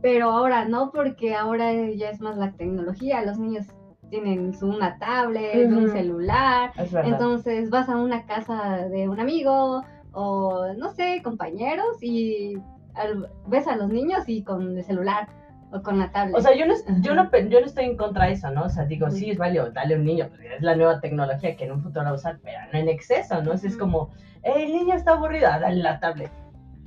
pero 0.00 0.30
ahora 0.30 0.64
no, 0.64 0.90
porque 0.92 1.34
ahora 1.34 1.74
ya 1.90 2.08
es 2.08 2.20
más 2.22 2.38
la 2.38 2.52
tecnología, 2.52 3.22
los 3.22 3.38
niños 3.38 3.66
tienen 4.10 4.52
una 4.62 4.98
tablet, 4.98 5.54
un 5.78 5.90
celular, 5.92 6.72
entonces 7.08 7.70
vas 7.70 7.88
a 7.88 7.96
una 7.96 8.26
casa 8.26 8.88
de 8.88 9.08
un 9.08 9.20
amigo 9.20 9.82
o 10.12 10.66
no 10.76 10.90
sé, 10.92 11.20
compañeros 11.22 12.02
y 12.02 12.58
al- 12.94 13.28
ves 13.46 13.66
a 13.68 13.76
los 13.76 13.88
niños 13.88 14.24
y 14.28 14.42
con 14.42 14.76
el 14.76 14.84
celular 14.84 15.28
o 15.72 15.80
con 15.82 15.98
la 16.00 16.10
tablet. 16.10 16.36
O 16.36 16.40
sea, 16.40 16.54
yo 16.56 16.66
no, 16.66 16.74
yo, 17.00 17.14
no, 17.14 17.30
yo 17.48 17.60
no 17.60 17.66
estoy 17.66 17.84
en 17.84 17.96
contra 17.96 18.26
de 18.26 18.32
eso, 18.32 18.50
¿no? 18.50 18.64
O 18.64 18.68
sea, 18.68 18.84
digo, 18.86 19.08
sí, 19.10 19.30
es 19.30 19.38
válido 19.38 19.70
darle 19.70 19.94
a 19.94 19.98
un 19.98 20.04
niño, 20.04 20.26
porque 20.28 20.56
es 20.56 20.62
la 20.62 20.74
nueva 20.74 21.00
tecnología 21.00 21.56
que 21.56 21.64
en 21.64 21.72
un 21.72 21.80
futuro 21.82 22.04
va 22.04 22.10
a 22.10 22.14
usar, 22.14 22.40
pero 22.42 22.58
no 22.72 22.78
en 22.80 22.88
exceso, 22.88 23.40
¿no? 23.42 23.52
Es, 23.52 23.76
como, 23.76 24.10
"Eh, 24.42 24.64
el 24.64 24.72
niño 24.72 24.94
está 24.94 25.12
aburrido, 25.12 25.48
dale 25.48 25.76
la 25.80 26.00
tablet, 26.00 26.32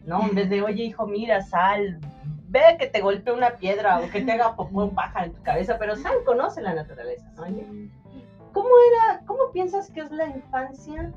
¿no? 0.06 0.22
En 0.28 0.36
vez 0.36 0.50
de, 0.50 0.62
oye, 0.62 0.84
hijo, 0.84 1.08
mira, 1.08 1.40
sal, 1.42 2.00
ve 2.54 2.78
que 2.80 2.88
te 2.88 3.02
golpee 3.02 3.34
una 3.34 3.58
piedra 3.58 4.00
o 4.00 4.10
que 4.10 4.22
te 4.22 4.32
haga 4.32 4.56
popó 4.56 4.84
un 4.86 4.96
pájaro 4.96 5.26
en 5.26 5.34
tu 5.34 5.42
cabeza, 5.42 5.78
pero 5.80 5.96
sal, 5.98 6.14
conoce 6.26 6.62
la 6.62 6.74
naturaleza, 6.76 7.26
¿no? 7.36 7.44
¿Cómo 8.54 8.70
era, 8.90 9.26
cómo 9.26 9.52
piensas 9.52 9.90
que 9.90 10.02
es 10.02 10.12
la 10.12 10.28
infancia 10.28 11.12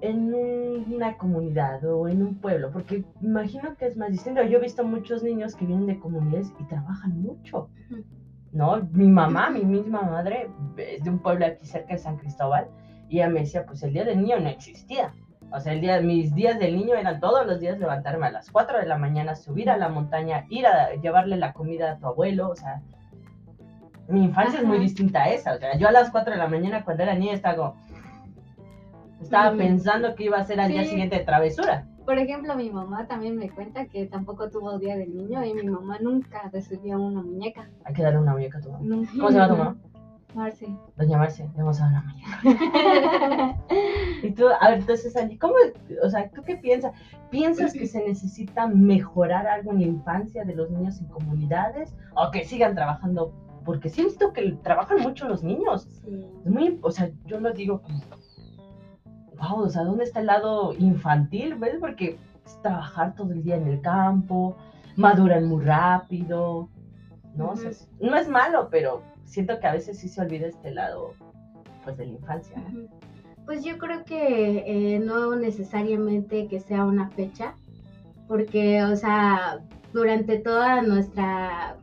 en 0.00 0.34
un- 0.34 0.92
una 0.92 1.16
comunidad 1.16 1.84
o 1.84 2.08
en 2.08 2.22
un 2.22 2.34
pueblo? 2.34 2.70
Porque 2.72 3.04
imagino 3.22 3.76
que 3.76 3.86
es 3.86 3.96
más 3.96 4.10
distinto. 4.10 4.42
Yo 4.42 4.58
he 4.58 4.60
visto 4.60 4.82
muchos 4.84 5.22
niños 5.22 5.54
que 5.54 5.64
vienen 5.64 5.86
de 5.86 5.98
comunidades 6.00 6.52
y 6.58 6.64
trabajan 6.64 7.22
mucho. 7.22 7.68
¿No? 8.52 8.82
Mi 8.92 9.06
mamá, 9.08 9.50
mi 9.50 9.64
misma 9.64 10.02
madre, 10.02 10.48
es 10.76 11.02
de 11.02 11.10
un 11.10 11.18
pueblo 11.20 11.46
aquí 11.46 11.66
cerca 11.66 11.94
de 11.94 11.98
San 11.98 12.16
Cristóbal 12.18 12.68
y 13.08 13.16
ella 13.18 13.28
me 13.28 13.40
decía, 13.40 13.64
pues 13.66 13.82
el 13.82 13.92
día 13.92 14.04
del 14.04 14.20
niño 14.20 14.38
no 14.40 14.48
existía. 14.48 15.12
O 15.54 15.60
sea, 15.60 15.72
el 15.72 15.80
día, 15.80 16.00
mis 16.00 16.34
días 16.34 16.58
del 16.58 16.76
niño 16.76 16.94
eran 16.96 17.20
todos 17.20 17.46
los 17.46 17.60
días 17.60 17.78
levantarme 17.78 18.26
a 18.26 18.30
las 18.32 18.50
4 18.50 18.78
de 18.78 18.86
la 18.86 18.98
mañana, 18.98 19.36
subir 19.36 19.70
a 19.70 19.76
la 19.76 19.88
montaña, 19.88 20.46
ir 20.50 20.66
a 20.66 20.94
llevarle 20.96 21.36
la 21.36 21.52
comida 21.52 21.92
a 21.92 21.98
tu 21.98 22.06
abuelo, 22.08 22.48
o 22.50 22.56
sea, 22.56 22.82
mi 24.08 24.24
infancia 24.24 24.58
es 24.60 24.66
muy 24.66 24.76
Ajá. 24.76 24.82
distinta 24.82 25.22
a 25.22 25.28
esa. 25.30 25.54
O 25.54 25.58
sea, 25.58 25.76
yo 25.78 25.88
a 25.88 25.92
las 25.92 26.10
4 26.10 26.32
de 26.32 26.38
la 26.38 26.48
mañana 26.48 26.84
cuando 26.84 27.04
era 27.04 27.14
niña 27.14 27.34
estaba 27.34 27.56
como, 27.56 27.76
estaba 29.20 29.52
Mm. 29.52 29.58
pensando 29.58 30.14
que 30.14 30.24
iba 30.24 30.38
a 30.38 30.40
hacer 30.40 30.60
al 30.60 30.68
día 30.70 30.84
siguiente 30.84 31.16
de 31.18 31.24
travesura. 31.24 31.86
Por 32.04 32.18
ejemplo, 32.18 32.54
mi 32.56 32.68
mamá 32.70 33.06
también 33.06 33.36
me 33.38 33.48
cuenta 33.48 33.86
que 33.86 34.06
tampoco 34.06 34.50
tuvo 34.50 34.78
día 34.78 34.96
del 34.96 35.14
niño 35.14 35.42
y 35.44 35.54
mi 35.54 35.62
mamá 35.62 35.98
nunca 36.00 36.50
recibió 36.52 36.98
una 37.00 37.22
muñeca. 37.22 37.70
Hay 37.84 37.94
que 37.94 38.02
darle 38.02 38.18
una 38.18 38.32
muñeca 38.32 38.58
a 38.58 38.60
tu 38.60 38.70
mamá. 38.72 38.84
¿Cómo 39.16 39.28
se 39.30 39.38
llama 39.38 39.48
tu 39.48 39.56
mamá? 39.56 39.76
Marci. 40.34 40.66
Doña 40.96 41.18
Marcia, 41.18 41.46
le 41.54 41.62
vamos 41.62 41.80
a 41.80 41.84
dar 41.84 41.92
una 41.92 42.14
muñeca. 42.42 43.56
Y 44.22 44.30
tú, 44.32 44.46
a 44.60 44.68
ver, 44.70 44.78
entonces, 44.80 45.16
Angie, 45.16 45.38
¿cómo, 45.38 45.54
o 46.02 46.08
sea, 46.10 46.30
tú 46.30 46.42
qué 46.42 46.56
piensas? 46.56 46.92
¿Piensas 47.30 47.72
que 47.72 47.86
se 47.86 48.06
necesita 48.06 48.66
mejorar 48.66 49.46
algo 49.46 49.72
en 49.72 49.80
la 49.80 49.86
infancia 49.86 50.44
de 50.44 50.54
los 50.54 50.70
niños 50.70 51.00
en 51.00 51.06
comunidades 51.08 51.94
o 52.14 52.30
que 52.30 52.44
sigan 52.44 52.74
trabajando? 52.74 53.32
Porque 53.64 53.88
siento 53.88 54.32
que 54.32 54.52
trabajan 54.62 55.00
mucho 55.00 55.26
los 55.28 55.42
niños. 55.42 55.88
Sí. 56.04 56.26
Es 56.44 56.50
muy, 56.50 56.78
o 56.82 56.90
sea, 56.90 57.10
yo 57.26 57.40
lo 57.40 57.52
digo 57.52 57.80
como, 57.82 58.00
wow, 59.38 59.64
o 59.64 59.68
sea, 59.68 59.82
¿dónde 59.84 60.04
está 60.04 60.20
el 60.20 60.26
lado 60.26 60.74
infantil? 60.78 61.54
¿Ves? 61.56 61.76
Porque 61.80 62.18
es 62.44 62.62
trabajar 62.62 63.14
todo 63.14 63.32
el 63.32 63.42
día 63.42 63.56
en 63.56 63.66
el 63.68 63.80
campo, 63.80 64.56
maduran 64.96 65.46
muy 65.46 65.64
rápido, 65.64 66.68
¿no? 67.34 67.50
O 67.50 67.56
sea, 67.56 67.70
es- 67.70 67.88
no 68.00 68.16
es 68.16 68.28
malo, 68.28 68.68
pero 68.70 69.02
siento 69.34 69.58
que 69.58 69.66
a 69.66 69.72
veces 69.72 69.98
sí 69.98 70.08
se 70.08 70.20
olvida 70.20 70.46
este 70.46 70.70
lado, 70.70 71.12
pues, 71.82 71.96
de 71.96 72.06
la 72.06 72.12
infancia, 72.12 72.56
¿no? 72.72 72.88
Pues 73.44 73.62
yo 73.64 73.76
creo 73.76 74.04
que 74.04 74.64
eh, 74.94 75.00
no 75.00 75.36
necesariamente 75.36 76.46
que 76.46 76.60
sea 76.60 76.84
una 76.84 77.10
fecha, 77.10 77.56
porque, 78.26 78.82
o 78.84 78.96
sea, 78.96 79.60
durante 79.92 80.38
toda 80.38 80.80
nuestra 80.80 81.76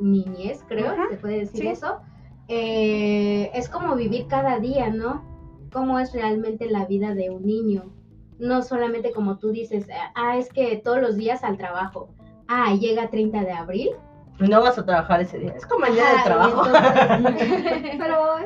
niñez, 0.00 0.64
creo, 0.66 0.92
Ajá, 0.92 1.04
se 1.10 1.16
puede 1.18 1.40
decir 1.40 1.60
sí. 1.60 1.68
eso, 1.68 2.00
eh, 2.48 3.50
es 3.54 3.68
como 3.68 3.94
vivir 3.94 4.26
cada 4.26 4.58
día, 4.58 4.90
¿no? 4.90 5.22
Cómo 5.72 6.00
es 6.00 6.12
realmente 6.12 6.66
la 6.68 6.86
vida 6.86 7.14
de 7.14 7.30
un 7.30 7.44
niño. 7.44 7.92
No 8.38 8.62
solamente 8.62 9.12
como 9.12 9.38
tú 9.38 9.50
dices, 9.52 9.86
ah, 10.16 10.36
es 10.36 10.48
que 10.48 10.76
todos 10.78 11.00
los 11.00 11.16
días 11.16 11.44
al 11.44 11.58
trabajo. 11.58 12.08
Ah, 12.48 12.74
llega 12.74 13.10
30 13.10 13.44
de 13.44 13.52
abril. 13.52 13.90
No 14.38 14.60
vas 14.60 14.78
a 14.78 14.84
trabajar 14.84 15.20
ese 15.20 15.38
día, 15.38 15.52
es 15.56 15.64
como 15.66 15.86
el 15.86 15.94
día 15.94 16.04
de 16.16 16.22
trabajo. 16.24 16.62
entonces- 16.66 17.96
Pero. 17.98 18.36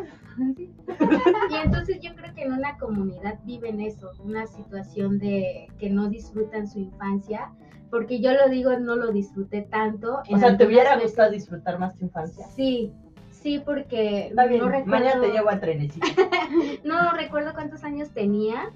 Y 1.51 1.55
entonces 1.65 1.99
yo 2.01 2.15
creo 2.15 2.33
que 2.35 2.43
en 2.43 2.53
una 2.53 2.77
comunidad 2.79 3.39
viven 3.45 3.81
eso, 3.81 4.13
una 4.23 4.47
situación 4.47 5.19
de 5.19 5.67
que 5.81 5.91
no 5.91 6.09
disfrutan 6.09 6.69
su 6.69 6.79
infancia, 6.79 7.51
porque 7.91 8.21
yo 8.21 8.33
lo 8.33 8.49
digo, 8.49 8.79
no 8.79 8.95
lo 8.97 9.11
disfruté 9.13 9.63
tanto. 9.63 10.21
O 10.31 10.39
sea, 10.39 10.57
¿te 10.57 10.67
hubiera 10.67 10.95
veces- 10.95 11.11
gustado 11.11 11.31
disfrutar 11.33 11.79
más 11.81 11.97
tu 11.97 12.05
infancia? 12.05 12.47
Sí, 12.55 12.93
sí, 13.31 13.61
porque 13.65 14.29
Está 14.29 14.47
bien, 14.47 14.61
no 14.61 14.69
recuerdo, 14.69 14.91
mañana 14.91 15.21
te 15.21 15.33
llevo 15.33 15.51
a 15.51 15.59
trenecito. 15.59 16.07
no 16.85 17.13
recuerdo 17.15 17.53
cuántos 17.55 17.83
años 17.83 18.11
tenía, 18.11 18.71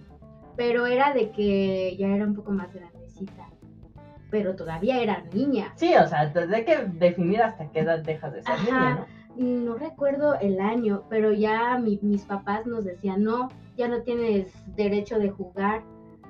pero 0.56 0.86
era 0.86 1.12
de 1.12 1.30
que 1.30 1.96
ya 1.96 2.08
era 2.08 2.24
un 2.24 2.34
poco 2.34 2.50
más 2.52 2.72
grandecita, 2.74 3.48
pero 4.32 4.56
todavía 4.56 5.00
era 5.02 5.22
niña. 5.34 5.72
Sí, 5.76 5.94
o 5.94 6.08
sea, 6.08 6.20
hay 6.22 6.64
que 6.64 6.78
definir 6.94 7.42
hasta 7.42 7.70
qué 7.70 7.80
edad 7.80 7.98
dejas 8.00 8.32
de 8.32 8.42
ser 8.42 8.54
Ajá. 8.54 8.64
niña, 8.64 9.06
¿no? 9.36 9.66
No 9.66 9.74
recuerdo 9.76 10.34
el 10.40 10.58
año, 10.58 11.04
pero 11.10 11.32
ya 11.32 11.78
mi- 11.78 11.98
mis 12.02 12.22
papás 12.24 12.66
nos 12.66 12.82
decían, 12.84 13.22
no, 13.22 13.50
ya 13.76 13.88
no 13.88 14.00
tienes 14.02 14.46
derecho 14.74 15.18
de 15.18 15.28
jugar, 15.28 15.82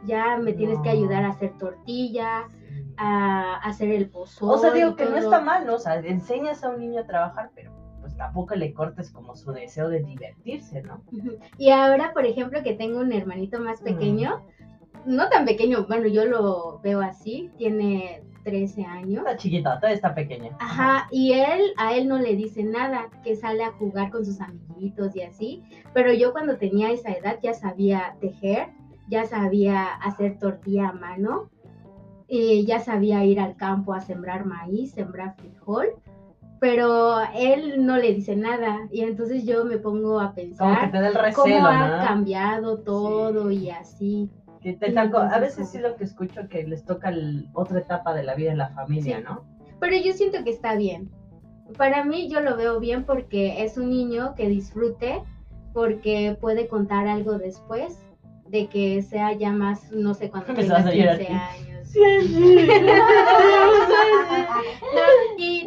ya 0.05 0.37
me 0.37 0.53
tienes 0.53 0.81
que 0.81 0.91
ayudar 0.91 1.25
a 1.25 1.29
hacer 1.29 1.53
tortilla, 1.59 2.49
a 2.97 3.57
hacer 3.59 3.91
el 3.91 4.11
pozole. 4.11 4.53
O 4.53 4.59
sea, 4.59 4.73
digo 4.73 4.97
que 4.97 5.05
no 5.05 5.11
todo". 5.11 5.19
está 5.21 5.41
mal, 5.41 5.65
¿no? 5.65 5.75
O 5.77 5.79
sea, 5.79 5.95
enseñas 6.01 6.65
a 6.65 6.71
un 6.71 6.81
niño 6.81 7.01
a 7.01 7.07
trabajar, 7.07 7.51
pero 7.55 7.71
pues 8.01 8.17
tampoco 8.17 8.57
le 8.57 8.75
cortes 8.75 9.13
como 9.13 9.37
su 9.37 9.53
deseo 9.53 9.89
de 9.89 10.01
divertirse, 10.03 10.83
¿no? 10.83 11.05
Y 11.57 11.71
ahora, 11.71 12.13
por 12.13 12.27
ejemplo, 12.27 12.61
que 12.65 12.75
tengo 12.75 12.99
un 12.99 13.13
hermanito 13.13 13.61
más 13.61 13.81
pequeño, 13.81 14.43
no 15.07 15.29
tan 15.29 15.45
pequeño, 15.45 15.87
bueno, 15.87 16.07
yo 16.09 16.25
lo 16.25 16.81
veo 16.83 17.01
así, 17.01 17.51
tiene 17.57 18.23
13 18.45 18.85
años. 18.85 19.19
Está 19.19 19.37
chiquita, 19.37 19.77
todavía 19.77 19.97
está 19.97 20.15
pequeña. 20.15 20.57
Ajá, 20.59 21.09
y 21.11 21.33
él, 21.33 21.73
a 21.77 21.95
él 21.95 22.09
no 22.09 22.19
le 22.19 22.35
dice 22.37 22.65
nada, 22.65 23.09
que 23.23 23.37
sale 23.37 23.65
a 23.65 23.73
jugar 23.73 24.11
con 24.11 24.25
sus 24.25 24.41
amiguitos 24.41 25.15
y 25.17 25.23
así, 25.23 25.63
pero 25.93 26.13
yo 26.13 26.33
cuando 26.33 26.57
tenía 26.57 26.91
esa 26.91 27.13
edad 27.13 27.39
ya 27.43 27.55
sabía 27.55 28.17
tejer, 28.21 28.69
ya 29.09 29.25
sabía 29.25 29.85
hacer 29.95 30.39
tortilla 30.39 30.89
a 30.89 30.93
mano, 30.93 31.51
y 32.29 32.65
ya 32.65 32.81
sabía 32.81 33.25
ir 33.25 33.39
al 33.39 33.57
campo 33.57 33.93
a 33.93 34.01
sembrar 34.01 34.47
maíz, 34.47 34.93
sembrar 34.93 35.35
frijol, 35.37 35.89
pero 36.61 37.17
él 37.35 37.85
no 37.85 37.99
le 37.99 38.15
dice 38.15 38.37
nada, 38.37 38.89
y 38.91 39.03
entonces 39.03 39.45
yo 39.45 39.65
me 39.65 39.77
pongo 39.77 40.19
a 40.19 40.33
Como 40.33 40.35
que 40.35 40.43
pensar 40.43 40.91
te 40.91 41.01
da 41.01 41.09
el 41.09 41.35
cómo 41.35 41.67
ha 41.67 41.89
¿no? 41.89 42.07
cambiado 42.07 42.79
todo 42.79 43.51
y 43.51 43.69
así. 43.69 44.31
Que 44.63 44.75
te 44.75 44.93
tocó- 44.93 45.19
a 45.19 45.39
veces 45.41 45.71
sí 45.71 45.79
lo 45.79 45.97
que 45.97 46.05
escucho 46.05 46.49
que 46.49 46.63
les 46.65 46.85
toca 46.85 47.09
el- 47.09 47.49
otra 47.53 47.81
etapa 47.81 48.15
de 48.15 48.23
la 48.23 48.35
vida 48.35 48.53
en 48.53 48.59
la 48.59 48.69
familia, 48.69 49.19
Sí. 49.19 49.25
¿no? 49.25 49.45
Pero 49.81 49.97
yo 49.97 50.13
siento 50.13 50.45
que 50.45 50.51
está 50.51 50.77
bien. 50.77 51.11
Para 51.77 52.05
mí 52.05 52.29
yo 52.29 52.41
lo 52.41 52.57
veo 52.57 52.79
bien 52.79 53.05
porque 53.05 53.65
es 53.65 53.77
un 53.77 53.91
niño 53.91 54.35
que 54.37 54.49
disfrute, 54.49 55.23
porque 55.73 56.37
puede 56.41 56.69
contar 56.69 57.09
algo 57.09 57.39
después 57.39 57.99
de 58.49 58.67
que 58.69 59.03
sea 59.03 59.33
ya 59.33 59.51
más, 59.53 59.91
no 59.91 60.13
sé, 60.15 60.29
llorar 60.29 61.19
15 61.19 61.23
aquí. 61.25 61.27
años. 61.33 61.69
Sí, 61.93 62.01
sí. 62.27 62.67
No, 64.95 65.37
y 65.39 65.65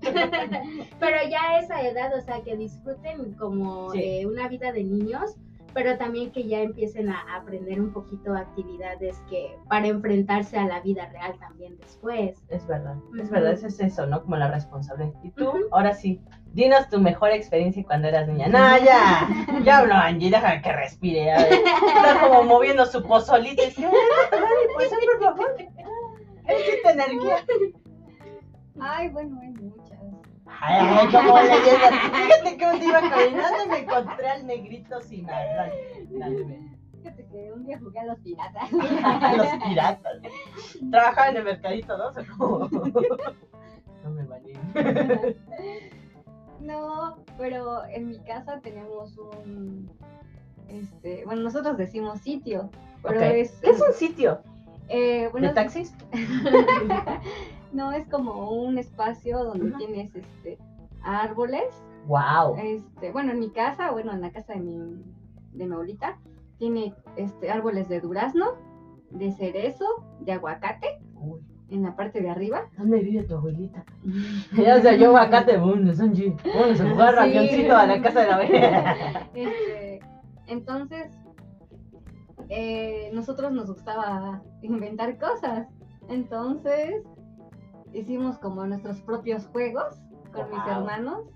pero 1.00 1.16
ya 1.28 1.40
a 1.42 1.58
esa 1.60 1.82
edad, 1.82 2.12
o 2.16 2.20
sea, 2.20 2.40
que 2.42 2.56
disfruten 2.56 3.32
como 3.34 3.90
Sí. 3.92 4.00
eh, 4.02 4.26
una 4.26 4.48
vida 4.48 4.72
de 4.72 4.84
niños, 4.84 5.34
pero 5.76 5.98
también 5.98 6.30
que 6.32 6.48
ya 6.48 6.60
empiecen 6.62 7.10
a 7.10 7.36
aprender 7.36 7.78
un 7.82 7.92
poquito 7.92 8.34
actividades 8.34 9.20
que 9.28 9.54
para 9.68 9.86
enfrentarse 9.88 10.56
a 10.56 10.64
la 10.64 10.80
vida 10.80 11.04
real 11.12 11.38
también 11.38 11.76
después. 11.76 12.42
Es 12.48 12.66
verdad, 12.66 12.96
es 13.20 13.28
verdad, 13.28 13.52
eso 13.52 13.66
es 13.66 13.78
eso, 13.80 14.06
¿no? 14.06 14.22
Como 14.22 14.36
la 14.36 14.50
responsabilidad. 14.50 15.12
Y 15.22 15.32
tú, 15.32 15.52
ahora 15.72 15.92
sí, 15.92 16.18
dinos 16.54 16.88
tu 16.88 16.98
mejor 16.98 17.32
experiencia 17.32 17.84
cuando 17.84 18.08
eras 18.08 18.26
niña. 18.26 18.48
No, 18.48 18.78
ya, 18.82 19.28
ya 19.62 19.78
hablo, 19.80 19.92
Angie, 19.92 20.30
deja 20.30 20.62
que 20.62 20.72
respire. 20.72 21.30
A 21.30 21.42
ver. 21.42 21.52
Está 21.52 22.20
como 22.26 22.42
moviendo 22.44 22.86
su 22.86 23.02
pozolito. 23.02 23.62
Es 23.66 23.74
que, 23.76 23.84
"Ay, 23.84 23.92
pues, 24.76 24.88
por 24.88 25.24
favor. 25.24 25.56
Energía. 26.48 27.36
Ay, 28.80 29.10
bueno, 29.10 29.36
muchas. 29.42 29.65
Ay, 30.60 30.86
ay, 30.88 31.08
como 31.12 31.38
leyenda. 31.38 31.90
Fíjate 32.12 32.56
que 32.56 32.66
un 32.66 32.80
día 32.80 32.88
iba 32.88 33.10
caminando 33.10 33.64
y 33.64 33.68
me 33.68 33.78
encontré 33.78 34.28
al 34.28 34.46
negrito 34.46 35.00
sin 35.00 35.28
hablar. 35.30 35.72
Fíjate 36.92 37.26
que 37.26 37.52
un 37.52 37.64
día 37.64 37.78
jugué 37.78 37.98
a 38.00 38.04
los 38.06 38.18
piratas. 38.20 38.72
Los 39.36 39.46
piratas. 39.64 40.22
Trabajaba 40.90 41.28
en 41.28 41.36
el 41.36 41.44
mercadito, 41.44 41.96
¿no? 41.96 42.10
No 44.04 44.10
me 44.10 44.24
vale. 44.24 44.54
No, 46.60 47.18
pero 47.38 47.84
en 47.86 48.08
mi 48.08 48.18
casa 48.20 48.60
tenemos 48.60 49.16
un, 49.18 49.90
este, 50.68 51.24
bueno, 51.24 51.42
nosotros 51.42 51.76
decimos 51.76 52.20
sitio, 52.20 52.70
pero 53.02 53.20
es, 53.20 53.52
¿Qué 53.60 53.70
es 53.70 53.80
un 53.80 53.92
sitio? 53.92 54.40
eh, 54.88 55.28
bueno, 55.30 55.48
¿De 55.48 55.54
taxis? 55.54 55.94
No 57.76 57.92
es 57.92 58.08
como 58.08 58.50
un 58.50 58.78
espacio 58.78 59.44
donde 59.44 59.70
tienes, 59.76 60.14
este, 60.16 60.58
árboles, 61.02 61.64
Wow. 62.06 62.56
este, 62.56 63.12
bueno, 63.12 63.32
en 63.32 63.40
mi 63.40 63.50
casa, 63.50 63.90
bueno, 63.92 64.12
en 64.12 64.20
la 64.20 64.30
casa 64.32 64.54
de 64.54 64.60
mi, 64.60 64.76
de 65.52 65.66
mi 65.66 65.72
abuelita, 65.72 66.18
tiene, 66.58 66.94
este, 67.16 67.50
árboles 67.50 67.88
de 67.88 68.00
durazno, 68.00 68.52
de 69.10 69.30
cerezo, 69.32 69.84
de 70.20 70.32
aguacate, 70.32 70.98
Uy, 71.14 71.40
en 71.68 71.82
la 71.82 71.94
parte 71.96 72.20
de 72.20 72.30
arriba. 72.30 72.62
¿Dónde 72.78 73.00
vive 73.00 73.22
tu 73.24 73.34
abuelita? 73.34 73.84
Ya 74.56 74.80
sé, 74.80 74.98
yo 74.98 75.16
acá 75.16 75.44
te 75.44 75.56
boom, 75.58 75.92
Sanji. 75.94 76.34
Vamos 76.54 76.80
a 76.80 76.90
jugar 76.90 77.14
Sí. 77.30 77.66
a 77.68 77.86
la 77.86 78.00
casa 78.02 78.20
de 78.20 78.26
la 78.26 78.34
abuela. 78.36 78.96
Este, 79.34 80.00
entonces, 80.46 81.10
eh, 82.48 83.10
nosotros 83.12 83.52
nos 83.52 83.66
gustaba 83.68 84.42
inventar 84.62 85.18
cosas. 85.18 85.68
Entonces, 86.08 87.02
hicimos 87.96 88.38
como 88.38 88.66
nuestros 88.66 89.00
propios 89.00 89.46
juegos 89.46 89.94
con 90.32 90.50
mis 90.50 90.66
hermanos. 90.66 91.26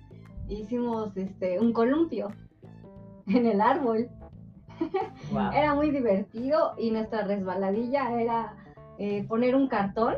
Hicimos 0.48 1.16
este, 1.16 1.58
un 1.58 1.72
columpio 1.72 2.28
en 3.26 3.46
el 3.46 3.60
árbol. 3.60 4.08
Wow. 5.30 5.52
Era 5.52 5.74
muy 5.74 5.90
divertido 5.90 6.72
y 6.78 6.90
nuestra 6.90 7.22
resbaladilla 7.22 8.18
era 8.18 8.56
eh, 8.98 9.24
poner 9.28 9.54
un 9.54 9.68
cartón, 9.68 10.14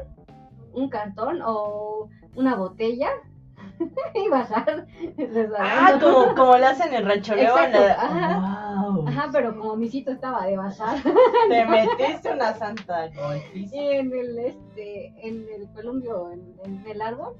un 0.73 0.89
cartón 0.89 1.41
o 1.45 2.09
una 2.37 2.55
botella 2.55 3.11
y 4.15 4.29
bajar 4.29 4.87
Ah, 5.59 5.99
como, 6.01 6.35
como 6.35 6.59
lo 6.59 6.67
hacen 6.67 6.93
en 6.95 7.07
Rancho 7.07 7.35
León. 7.35 7.71
Wow. 7.73 9.09
Ajá, 9.09 9.29
pero 9.33 9.57
como 9.59 9.77
mi 9.77 9.89
sitio 9.89 10.13
estaba 10.13 10.47
de 10.47 10.57
bajar. 10.57 10.99
Te 11.49 11.65
metiste 11.67 12.33
una 12.33 12.55
santa. 12.55 13.11
Y 13.55 13.71
en 13.75 14.13
el 14.13 14.39
este, 14.39 15.13
en 15.27 15.47
el 15.55 15.69
columpio, 15.75 16.31
en, 16.33 16.55
en 16.65 16.85
el 16.87 17.01
árbol, 17.03 17.35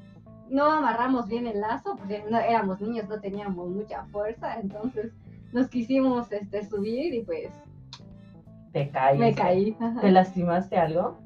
no 0.49 0.65
amarramos 0.71 1.29
bien 1.29 1.47
el 1.47 1.61
lazo, 1.61 1.97
porque 1.97 2.25
no 2.29 2.39
éramos 2.39 2.81
niños, 2.81 3.09
no 3.09 3.21
teníamos 3.21 3.69
mucha 3.69 4.05
fuerza, 4.07 4.61
entonces 4.61 5.13
nos 5.53 5.69
quisimos 5.69 6.31
este 6.33 6.65
subir 6.69 7.15
y 7.15 7.23
pues 7.23 7.51
Te 8.73 8.91
caí. 8.91 9.19
me 9.19 9.35
caí. 9.35 9.77
Ajá. 9.81 10.01
¿Te 10.01 10.11
lastimaste 10.11 10.77
algo? 10.77 11.19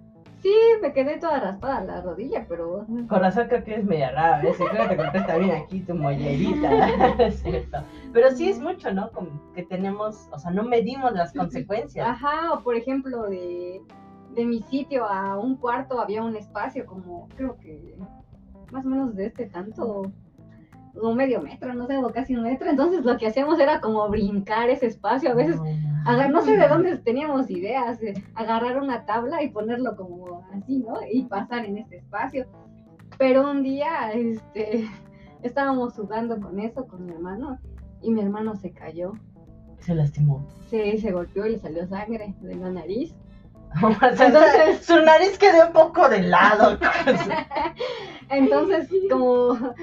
Sí, 0.46 0.54
me 0.80 0.92
quedé 0.92 1.18
toda 1.18 1.40
raspada 1.40 1.82
la 1.82 2.02
rodilla, 2.02 2.46
pero 2.48 2.87
Con 3.09 3.20
razón 3.20 3.48
creo 3.48 3.64
que 3.64 3.74
es 3.74 3.85
media 3.85 4.12
rara 4.12 4.37
a 4.37 4.42
veces. 4.42 4.64
Creo 4.70 4.82
que 4.85 4.88
te 4.90 4.96
cortaste 4.96 5.32
también 5.32 5.56
aquí 5.56 5.80
tu 5.80 5.92
mollerita. 5.92 7.16
Es 7.18 7.42
cierto. 7.42 7.78
Pero 8.12 8.30
sí 8.30 8.50
es 8.50 8.61
mucho, 8.61 8.92
¿no? 8.92 9.11
Como 9.11 9.52
que 9.54 9.64
tenemos, 9.64 10.28
o 10.30 10.38
sea, 10.38 10.52
no 10.52 10.62
medimos 10.62 11.12
las 11.14 11.32
consecuencias. 11.32 12.06
ajá, 12.06 12.52
o 12.52 12.62
por 12.62 12.76
ejemplo 12.76 13.24
de, 13.24 13.82
de 14.37 14.44
mi 14.44 14.62
sitio 14.62 15.04
a 15.04 15.37
un 15.37 15.56
cuarto 15.56 15.98
había 15.98 16.22
un 16.22 16.37
espacio 16.37 16.87
como, 16.87 17.26
creo 17.35 17.56
que 17.59 17.98
más 18.70 18.87
o 18.87 18.88
menos 18.88 19.16
de 19.16 19.26
este 19.26 19.46
tanto, 19.46 20.12
como 20.94 21.12
medio 21.16 21.40
metro, 21.42 21.74
no 21.74 21.88
sé, 21.88 21.96
o 21.96 22.09
casi 22.11 22.37
un 22.37 22.44
metro, 22.44 22.70
entonces 22.70 23.04
lo 23.04 23.16
que 23.16 23.26
hacíamos 23.26 23.59
era 23.59 23.80
como 23.80 24.09
brincar 24.09 24.70
ese 24.70 24.87
espacio, 24.87 25.32
a 25.32 25.35
veces 25.35 25.59
No 26.31 26.42
sé 26.42 26.57
de 26.57 26.69
dónde 26.69 26.97
teníamos 26.99 27.51
ideas, 27.51 27.99
de 27.99 28.23
agarrar 28.35 28.81
una 28.81 29.05
tabla 29.07 29.42
y 29.42 29.51
ponerlo 29.51 29.97
como 29.97 30.47
así, 30.55 30.79
¿no? 30.79 30.95
Y 31.11 31.25
pasar 31.25 31.64
en 31.64 31.79
este 31.79 31.97
espacio. 31.97 32.47
Pero 33.19 33.51
un 33.51 33.62
día, 33.62 34.12
este, 34.12 34.88
estábamos 35.42 35.95
jugando 35.95 36.40
con 36.40 36.61
eso, 36.61 36.87
con 36.87 37.07
mi 37.07 37.12
hermano, 37.12 37.59
y 38.03 38.11
mi 38.12 38.21
hermano 38.21 38.55
se 38.57 38.71
cayó. 38.71 39.14
Se 39.81 39.95
lastimó. 39.95 40.47
Se, 40.69 40.99
se 40.99 41.12
golpeó 41.12 41.47
y 41.47 41.53
le 41.53 41.59
salió 41.59 41.87
sangre 41.87 42.35
de 42.40 42.55
la 42.55 42.71
nariz. 42.71 43.14
Entonces, 43.83 44.85
su 44.87 45.01
nariz 45.03 45.38
quedó 45.38 45.66
un 45.66 45.73
poco 45.73 46.09
de 46.09 46.23
lado. 46.23 46.79
Entonces, 48.31 48.88
como, 49.11 49.75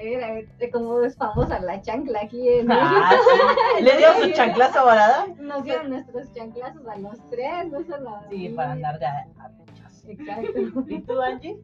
era, 0.00 0.40
como 0.72 1.00
es 1.02 1.16
famosa 1.16 1.58
la 1.60 1.80
chancla 1.82 2.20
aquí 2.22 2.48
en 2.48 2.70
Ah, 2.70 3.10
sí. 3.78 3.82
¿Le 3.84 3.96
dio 3.96 4.08
su 4.22 4.30
chanclazo 4.32 4.82
volada? 4.84 5.26
Nos 5.38 5.64
dieron 5.64 5.90
nuestros 5.90 6.32
chanclazos 6.32 6.86
a 6.86 6.96
los 6.98 7.18
tres, 7.30 7.70
no 7.70 7.82
solo 7.84 8.10
a 8.16 8.28
Sí, 8.28 8.36
mí. 8.36 8.48
para 8.50 8.72
andar 8.72 8.98
de 8.98 9.06
arrechos. 9.06 10.04
Exacto. 10.06 10.84
¿Y 10.88 11.00
tú, 11.00 11.20
Angie? 11.20 11.58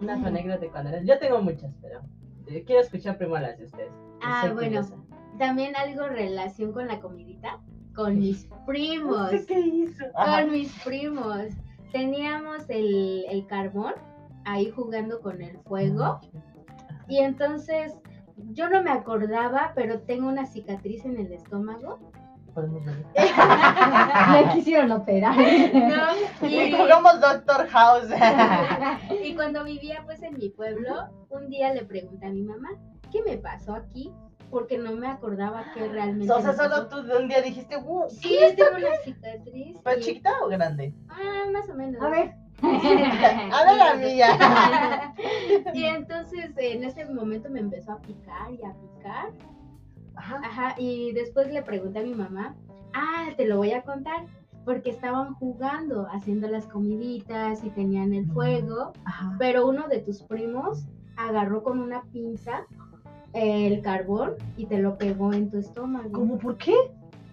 Una 0.00 0.20
tu 0.20 0.26
anécdota 0.26 0.58
de 0.60 0.68
cuando 0.70 0.90
eras. 0.90 1.04
Yo 1.06 1.18
tengo 1.18 1.40
muchas, 1.42 1.72
pero 1.80 2.00
eh, 2.48 2.64
quiero 2.66 2.82
escuchar 2.82 3.16
primero 3.18 3.40
las 3.40 3.58
de 3.58 3.66
ustedes. 3.66 3.92
Ah, 4.22 4.42
bueno. 4.52 4.56
curiosa. 4.80 4.94
También 5.38 5.74
algo 5.76 6.08
relación 6.08 6.72
con 6.72 6.88
la 6.88 7.00
comidita, 7.00 7.60
con 7.94 8.18
mis 8.18 8.46
primos. 8.66 9.30
Qué 9.46 9.60
hizo. 9.60 10.04
Ajá. 10.14 10.42
con 10.42 10.52
mis 10.52 10.72
primos. 10.82 11.44
Teníamos 11.92 12.68
el, 12.70 13.24
el 13.30 13.46
carbón 13.46 13.92
ahí 14.44 14.70
jugando 14.70 15.20
con 15.20 15.40
el 15.42 15.58
fuego. 15.60 16.20
Y 17.08 17.18
entonces 17.18 17.94
yo 18.36 18.68
no 18.68 18.82
me 18.82 18.90
acordaba, 18.90 19.72
pero 19.74 20.00
tengo 20.00 20.28
una 20.28 20.46
cicatriz 20.46 21.04
en 21.04 21.18
el 21.18 21.32
estómago. 21.32 21.98
Podemos 22.54 22.84
ver. 22.84 23.04
Me 24.30 24.52
quisieron 24.52 24.92
operar. 24.92 25.34
¿no? 25.36 26.46
Y 26.48 26.72
jugamos 26.76 27.20
Doctor 27.20 27.66
House. 27.68 28.08
y 29.24 29.34
cuando 29.34 29.64
vivía 29.64 30.02
pues 30.04 30.22
en 30.22 30.36
mi 30.36 30.50
pueblo, 30.50 31.08
un 31.30 31.48
día 31.48 31.72
le 31.72 31.84
pregunté 31.84 32.26
a 32.26 32.30
mi 32.30 32.42
mamá, 32.42 32.68
¿qué 33.10 33.22
me 33.22 33.38
pasó 33.38 33.74
aquí? 33.74 34.12
Porque 34.50 34.76
no 34.76 34.92
me 34.92 35.06
acordaba 35.08 35.64
que 35.72 35.88
realmente. 35.88 36.30
o 36.30 36.42
sea, 36.42 36.52
solo 36.52 36.86
tú 36.88 37.02
de 37.04 37.16
un 37.16 37.26
día 37.28 37.40
dijiste, 37.40 37.78
uh, 37.78 38.04
Sí, 38.10 38.38
tengo 38.54 38.76
una 38.76 38.96
cicatriz. 39.02 39.78
¿Fue 39.82 39.98
y- 39.98 40.02
chiquita 40.02 40.32
o 40.44 40.48
grande? 40.48 40.94
Ah, 41.08 41.44
más 41.50 41.70
o 41.70 41.74
menos. 41.74 42.02
A 42.02 42.10
ver, 42.10 42.34
A 42.62 43.64
ver, 43.64 43.80
amiga. 43.92 45.14
y 45.74 45.84
entonces 45.84 46.50
en 46.56 46.84
ese 46.84 47.04
momento 47.06 47.50
me 47.50 47.60
empezó 47.60 47.92
a 47.92 48.00
picar 48.00 48.52
y 48.52 48.62
a 48.64 48.72
picar. 48.74 49.30
Ajá. 50.14 50.40
Ajá, 50.44 50.74
y 50.78 51.12
después 51.12 51.50
le 51.52 51.62
pregunté 51.62 52.00
a 52.00 52.02
mi 52.02 52.14
mamá, 52.14 52.54
ah, 52.94 53.28
te 53.36 53.46
lo 53.46 53.56
voy 53.56 53.72
a 53.72 53.82
contar, 53.82 54.26
porque 54.64 54.90
estaban 54.90 55.34
jugando, 55.34 56.06
haciendo 56.12 56.48
las 56.48 56.66
comiditas 56.66 57.64
y 57.64 57.70
tenían 57.70 58.12
el 58.12 58.26
fuego, 58.30 58.92
Ajá. 59.04 59.34
pero 59.38 59.66
uno 59.66 59.88
de 59.88 59.98
tus 59.98 60.22
primos 60.22 60.84
agarró 61.16 61.62
con 61.62 61.80
una 61.80 62.02
pinza 62.12 62.66
el 63.32 63.80
carbón 63.80 64.34
y 64.56 64.66
te 64.66 64.78
lo 64.78 64.98
pegó 64.98 65.32
en 65.32 65.50
tu 65.50 65.58
estómago. 65.58 66.12
¿Cómo 66.12 66.38
por 66.38 66.56
qué? 66.58 66.74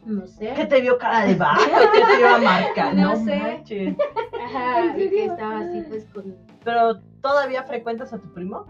No 0.09 0.25
sé. 0.25 0.53
¿Qué 0.55 0.65
te 0.65 0.81
vio 0.81 0.97
cara 0.97 1.25
de 1.25 1.35
vaca? 1.35 1.59
¿Qué 1.93 2.01
te 2.01 2.19
iba 2.19 2.35
a 2.35 2.39
marcar? 2.39 2.95
No 2.95 3.15
sé. 3.15 3.35
manches. 3.37 3.95
Ajá, 4.43 4.85
¿En 4.85 4.99
y 5.01 5.09
que 5.09 5.25
estaba 5.25 5.59
así 5.59 5.81
pues 5.87 6.05
con... 6.13 6.35
Pero 6.63 6.99
¿todavía 7.21 7.63
frecuentas 7.63 8.11
a 8.11 8.17
tu 8.17 8.33
primo? 8.33 8.65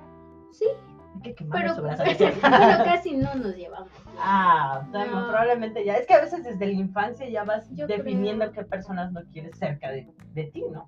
Sí, 0.52 0.66
que 1.24 1.34
quemarle 1.36 1.70
pero, 1.82 1.88
pero 2.42 2.42
casi 2.84 3.16
no 3.16 3.34
nos 3.36 3.56
llevamos. 3.56 3.90
Ah, 4.20 4.84
o 4.88 4.92
sea, 4.92 5.06
No. 5.06 5.28
probablemente 5.28 5.86
ya. 5.86 5.96
Es 5.96 6.06
que 6.08 6.14
a 6.14 6.22
veces 6.22 6.44
desde 6.44 6.66
la 6.66 6.74
infancia 6.74 7.30
ya 7.30 7.44
vas 7.46 7.70
Yo 7.74 7.88
definiendo 7.88 8.44
creo. 8.52 8.54
qué 8.54 8.70
personas 8.70 9.12
no 9.14 9.22
quieres 9.32 9.58
cerca 9.58 9.92
de, 9.92 10.08
de 10.34 10.44
ti, 10.46 10.64
¿no? 10.72 10.86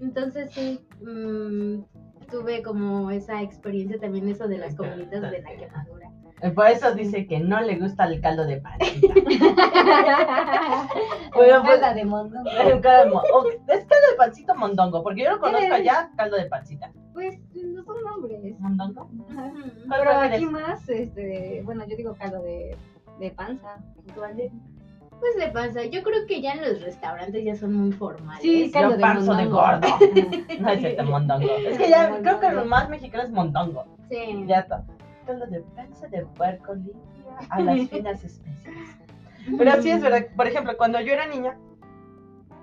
Entonces 0.00 0.50
sí, 0.52 0.80
mm, 1.00 1.82
tuve 2.30 2.62
como 2.62 3.10
esa 3.10 3.42
experiencia 3.42 3.98
también 3.98 4.28
eso 4.28 4.46
de 4.48 4.58
las 4.58 4.74
Acá, 4.74 4.88
comiditas 4.90 5.22
de 5.30 5.42
la 5.42 5.50
quemadura. 5.56 5.97
Eh, 6.40 6.50
Por 6.50 6.68
eso 6.68 6.94
dice 6.94 7.26
que 7.26 7.40
no 7.40 7.60
le 7.60 7.76
gusta 7.76 8.04
el 8.04 8.20
caldo 8.20 8.44
de 8.44 8.58
pancita. 8.58 9.14
Bueno, 11.34 11.62
pues- 11.64 11.94
de 11.94 12.04
mondongo. 12.04 12.50
De 12.50 12.62
es 12.62 12.80
caldo 12.82 14.06
de 14.10 14.16
pancito 14.16 14.54
mondongo, 14.54 15.02
porque 15.02 15.22
yo 15.24 15.30
lo 15.32 15.38
conozco 15.40 15.72
allá, 15.74 16.10
caldo 16.16 16.36
de 16.36 16.46
pancita. 16.46 16.90
Pues 17.12 17.38
no 17.54 17.82
son 17.84 18.02
nombres. 18.02 18.58
¿Mondongo? 18.58 19.08
Ajá. 19.30 19.46
Ujú. 19.46 19.60
¿Cuál 19.88 20.00
Pero 20.00 20.10
aquí 20.18 20.46
más, 20.46 20.88
este, 20.88 21.62
bueno, 21.64 21.84
yo 21.86 21.96
digo 21.96 22.14
caldo 22.14 22.42
de, 22.42 22.76
de 23.20 23.30
panza. 23.30 23.76
Pues 25.20 25.36
de 25.36 25.48
panza, 25.48 25.84
yo 25.84 26.02
creo 26.02 26.26
que 26.26 26.40
ya 26.40 26.52
en 26.52 26.60
los 26.62 26.80
restaurantes 26.82 27.44
ya 27.44 27.56
son 27.56 27.72
muy 27.74 27.92
formales. 27.92 28.42
Sí, 28.42 28.66
Yo 28.66 28.72
caldo 28.72 28.96
de 28.96 29.00
panzo 29.02 29.34
de 29.34 29.44
mondongo. 29.44 29.60
gordo. 29.60 29.86
Ajá. 29.86 29.98
No 30.60 30.70
es 30.70 30.84
este 30.84 31.02
mondongo. 31.02 31.48
Es 31.68 31.78
que 31.78 31.88
ya 31.90 32.18
creo 32.20 32.40
que 32.40 32.50
lo 32.50 32.64
más 32.64 32.88
mexicano 32.88 33.24
es 33.24 33.30
mondongo. 33.30 33.84
Sí. 34.10 34.44
Ya 34.46 34.60
está. 34.60 34.84
Caldo 35.28 35.46
de 35.46 35.60
panza 35.76 36.08
de 36.08 36.24
puerco 36.24 36.74
limpia 36.74 37.36
a 37.50 37.60
las 37.60 37.88
finas 37.90 38.24
especias. 38.24 38.98
Pero 39.58 39.70
así 39.70 39.90
es 39.90 40.00
verdad. 40.00 40.26
Por 40.34 40.46
ejemplo, 40.46 40.74
cuando 40.78 40.98
yo 41.02 41.12
era 41.12 41.26
niña, 41.26 41.54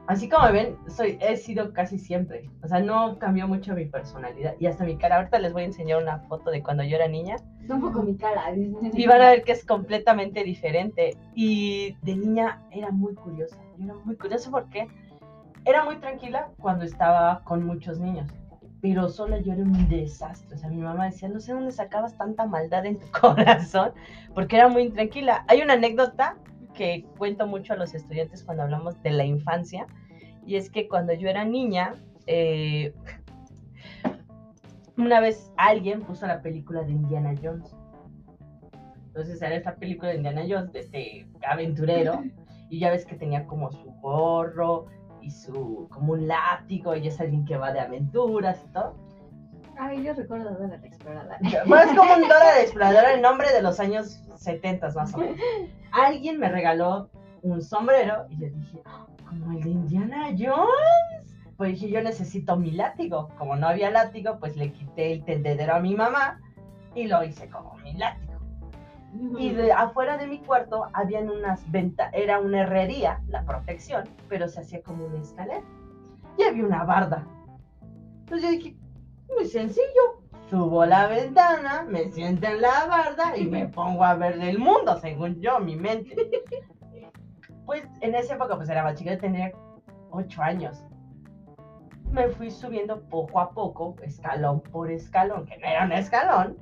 así 0.07 0.27
como 0.27 0.51
ven, 0.51 0.75
soy, 0.87 1.19
he 1.21 1.37
sido 1.37 1.73
casi 1.73 1.99
siempre. 1.99 2.49
O 2.63 2.67
sea, 2.67 2.79
no 2.79 3.19
cambió 3.19 3.47
mucho 3.47 3.75
mi 3.75 3.85
personalidad. 3.85 4.55
Y 4.59 4.65
hasta 4.65 4.83
mi 4.83 4.97
cara. 4.97 5.17
Ahorita 5.17 5.37
les 5.37 5.53
voy 5.53 5.61
a 5.61 5.65
enseñar 5.65 6.01
una 6.01 6.19
foto 6.21 6.49
de 6.49 6.63
cuando 6.63 6.83
yo 6.83 6.95
era 6.95 7.07
niña. 7.07 7.35
Es 7.63 7.69
un 7.69 7.81
poco 7.81 8.01
mi 8.01 8.17
cara. 8.17 8.41
Y 8.55 9.05
van 9.05 9.21
a 9.21 9.29
ver 9.29 9.43
que 9.43 9.51
es 9.51 9.63
completamente 9.63 10.43
diferente. 10.43 11.15
Y 11.35 11.95
de 12.01 12.15
niña 12.15 12.63
era 12.71 12.89
muy 12.89 13.13
curiosa. 13.13 13.57
Yo 13.77 13.85
era 13.85 13.93
muy 14.03 14.15
curiosa 14.15 14.49
porque 14.49 14.87
era 15.65 15.85
muy 15.85 15.97
tranquila 15.97 16.49
cuando 16.57 16.83
estaba 16.83 17.43
con 17.43 17.63
muchos 17.63 17.99
niños. 17.99 18.31
Pero 18.87 19.09
sola 19.09 19.39
yo 19.39 19.53
era 19.53 19.63
un 19.63 19.89
desastre. 19.89 20.53
O 20.53 20.59
sea, 20.59 20.69
mi 20.69 20.79
mamá 20.79 21.05
decía, 21.05 21.27
no 21.27 21.39
sé 21.39 21.53
dónde 21.53 21.71
sacabas 21.71 22.15
tanta 22.19 22.45
maldad 22.45 22.85
en 22.85 22.99
tu 22.99 23.07
corazón. 23.19 23.93
Porque 24.35 24.57
era 24.57 24.67
muy 24.67 24.83
intranquila. 24.83 25.43
Hay 25.47 25.63
una 25.63 25.73
anécdota 25.73 26.37
que 26.75 27.03
cuento 27.17 27.47
mucho 27.47 27.73
a 27.73 27.77
los 27.77 27.95
estudiantes 27.95 28.43
cuando 28.43 28.61
hablamos 28.61 29.01
de 29.01 29.09
la 29.09 29.25
infancia. 29.25 29.87
Y 30.45 30.57
es 30.57 30.69
que 30.69 30.87
cuando 30.87 31.13
yo 31.13 31.27
era 31.27 31.45
niña, 31.45 31.95
eh, 32.27 32.93
una 34.97 35.19
vez 35.19 35.51
alguien 35.57 36.01
puso 36.01 36.27
la 36.27 36.43
película 36.43 36.83
de 36.83 36.91
Indiana 36.91 37.33
Jones. 37.41 37.75
Entonces 39.07 39.41
era 39.41 39.55
esta 39.55 39.77
película 39.77 40.11
de 40.11 40.17
Indiana 40.17 40.43
Jones, 40.47 40.71
de 40.73 40.79
este 40.81 41.27
aventurero, 41.41 42.23
y 42.69 42.77
ya 42.77 42.91
ves 42.91 43.07
que 43.07 43.15
tenía 43.15 43.47
como 43.47 43.71
su 43.71 43.89
gorro 43.99 44.85
y 45.25 45.31
su 45.31 45.87
como 45.89 46.13
un 46.13 46.27
látigo, 46.27 46.95
y 46.95 47.07
es 47.07 47.19
alguien 47.19 47.45
que 47.45 47.57
va 47.57 47.71
de 47.71 47.79
aventuras 47.79 48.61
y 48.63 48.71
todo. 48.73 48.95
Ay, 49.77 50.03
yo 50.03 50.13
recuerdo 50.13 50.55
de 50.55 50.67
la 50.67 50.75
explorada. 50.75 51.37
Bueno, 51.65 51.91
es 51.91 51.97
como 51.97 52.13
un 52.13 52.21
Dora 52.29 52.55
de 52.55 52.61
Explorador 52.61 53.05
en 53.09 53.21
nombre 53.21 53.51
de 53.51 53.61
los 53.61 53.79
años 53.79 54.21
70 54.35 54.91
más 54.91 55.13
o 55.13 55.17
menos. 55.17 55.37
Alguien 55.91 56.39
me 56.39 56.49
regaló 56.49 57.09
un 57.41 57.61
sombrero 57.61 58.25
y 58.29 58.37
yo 58.37 58.47
dije, 58.49 58.81
"Ah, 58.85 59.05
como 59.27 59.51
el 59.51 59.63
de 59.63 59.69
Indiana 59.69 60.27
Jones. 60.37 61.35
Pues 61.57 61.71
dije, 61.71 61.89
yo 61.89 62.01
necesito 62.01 62.55
mi 62.57 62.71
látigo. 62.71 63.29
Como 63.37 63.55
no 63.55 63.67
había 63.67 63.89
látigo, 63.89 64.39
pues 64.39 64.55
le 64.57 64.71
quité 64.71 65.13
el 65.13 65.23
tendedero 65.23 65.75
a 65.75 65.79
mi 65.79 65.95
mamá 65.95 66.39
y 66.93 67.07
lo 67.07 67.23
hice 67.23 67.49
como 67.49 67.75
mi 67.75 67.93
látigo. 67.93 68.24
Y 69.37 69.53
de 69.53 69.71
afuera 69.71 70.17
de 70.17 70.27
mi 70.27 70.39
cuarto 70.39 70.87
habían 70.93 71.29
unas 71.29 71.69
ventas, 71.71 72.11
era 72.13 72.39
una 72.39 72.61
herrería, 72.61 73.21
la 73.27 73.43
protección, 73.43 74.03
pero 74.27 74.47
se 74.47 74.61
hacía 74.61 74.81
como 74.81 75.05
una 75.05 75.21
escalera. 75.21 75.63
Y 76.37 76.43
había 76.43 76.65
una 76.65 76.83
barda. 76.83 77.25
Entonces 78.21 78.43
yo 78.43 78.49
dije, 78.51 78.75
muy 79.33 79.45
sencillo, 79.45 80.21
subo 80.49 80.85
la 80.85 81.07
ventana, 81.07 81.85
me 81.87 82.11
siento 82.11 82.47
en 82.47 82.61
la 82.61 82.85
barda 82.87 83.37
y 83.37 83.45
me 83.45 83.67
pongo 83.67 84.03
a 84.03 84.15
ver 84.15 84.39
el 84.41 84.59
mundo, 84.59 84.99
según 84.99 85.39
yo, 85.39 85.59
mi 85.59 85.75
mente. 85.75 86.15
Pues 87.65 87.83
en 88.01 88.13
esa 88.13 88.35
época 88.35 88.55
pues 88.55 88.69
era 88.69 88.83
más 88.83 88.95
chica, 88.95 89.17
tenía 89.17 89.51
ocho 90.11 90.41
años. 90.41 90.83
Me 92.11 92.27
fui 92.29 92.51
subiendo 92.51 93.01
poco 93.09 93.39
a 93.39 93.49
poco, 93.51 93.95
escalón 94.03 94.61
por 94.61 94.91
escalón, 94.91 95.45
que 95.45 95.57
no 95.57 95.67
era 95.67 95.85
un 95.85 95.91
escalón, 95.91 96.57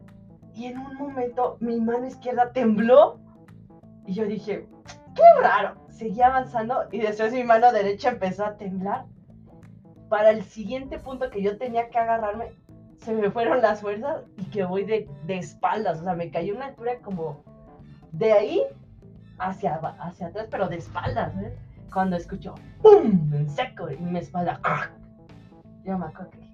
y 0.56 0.66
en 0.66 0.78
un 0.78 0.96
momento 0.96 1.58
mi 1.60 1.80
mano 1.80 2.06
izquierda 2.06 2.52
tembló 2.52 3.20
y 4.06 4.13
yo 4.13 4.26
dije, 4.26 4.68
qué 5.16 5.24
raro. 5.42 5.76
Seguí 5.89 6.22
avanzando 6.22 6.86
y 6.92 7.00
después 7.00 7.32
mi 7.34 7.44
mano 7.44 7.72
derecha 7.72 8.10
empezó 8.10 8.46
a 8.46 8.58
temblar. 8.58 9.06
Para 10.10 10.30
el 10.30 10.44
siguiente 10.44 11.00
punto 11.00 11.30
que 11.30 11.42
yo 11.42 11.58
tenía 11.58 11.89
que 11.89 11.98
agarrarme, 11.98 12.52
se 12.98 13.13
me 13.13 13.32
fueron 13.32 13.62
las 13.62 13.82
fuerzas 13.82 14.24
y 14.38 14.46
que 14.46 14.63
voy 14.63 14.86
de, 14.86 15.10
de 15.26 15.38
espaldas. 15.38 16.02
O 16.02 16.04
sea, 16.04 16.13
me 16.13 16.30
caí 16.30 16.50
a 16.50 16.54
una 16.54 16.68
altura 16.68 17.00
como 17.00 17.44
de 18.12 18.32
ahí 18.32 18.63
hacia, 19.39 19.76
hacia 19.76 20.28
atrás, 20.28 20.48
pero 20.52 20.68
de 20.68 20.78
espaldas. 20.78 21.36
¿eh? 21.38 21.58
Cuando 21.92 22.16
escucho 22.16 22.54
¡pum! 22.82 23.34
en 23.34 23.50
seco 23.50 23.89
y 23.89 23.98
mi 23.98 24.20
espalda. 24.20 24.60
¡ah! 24.63 24.88
Yo 25.84 25.98
me 25.98 26.06
acuerdo 26.06 26.32
que 26.32 26.38
dije, 26.38 26.54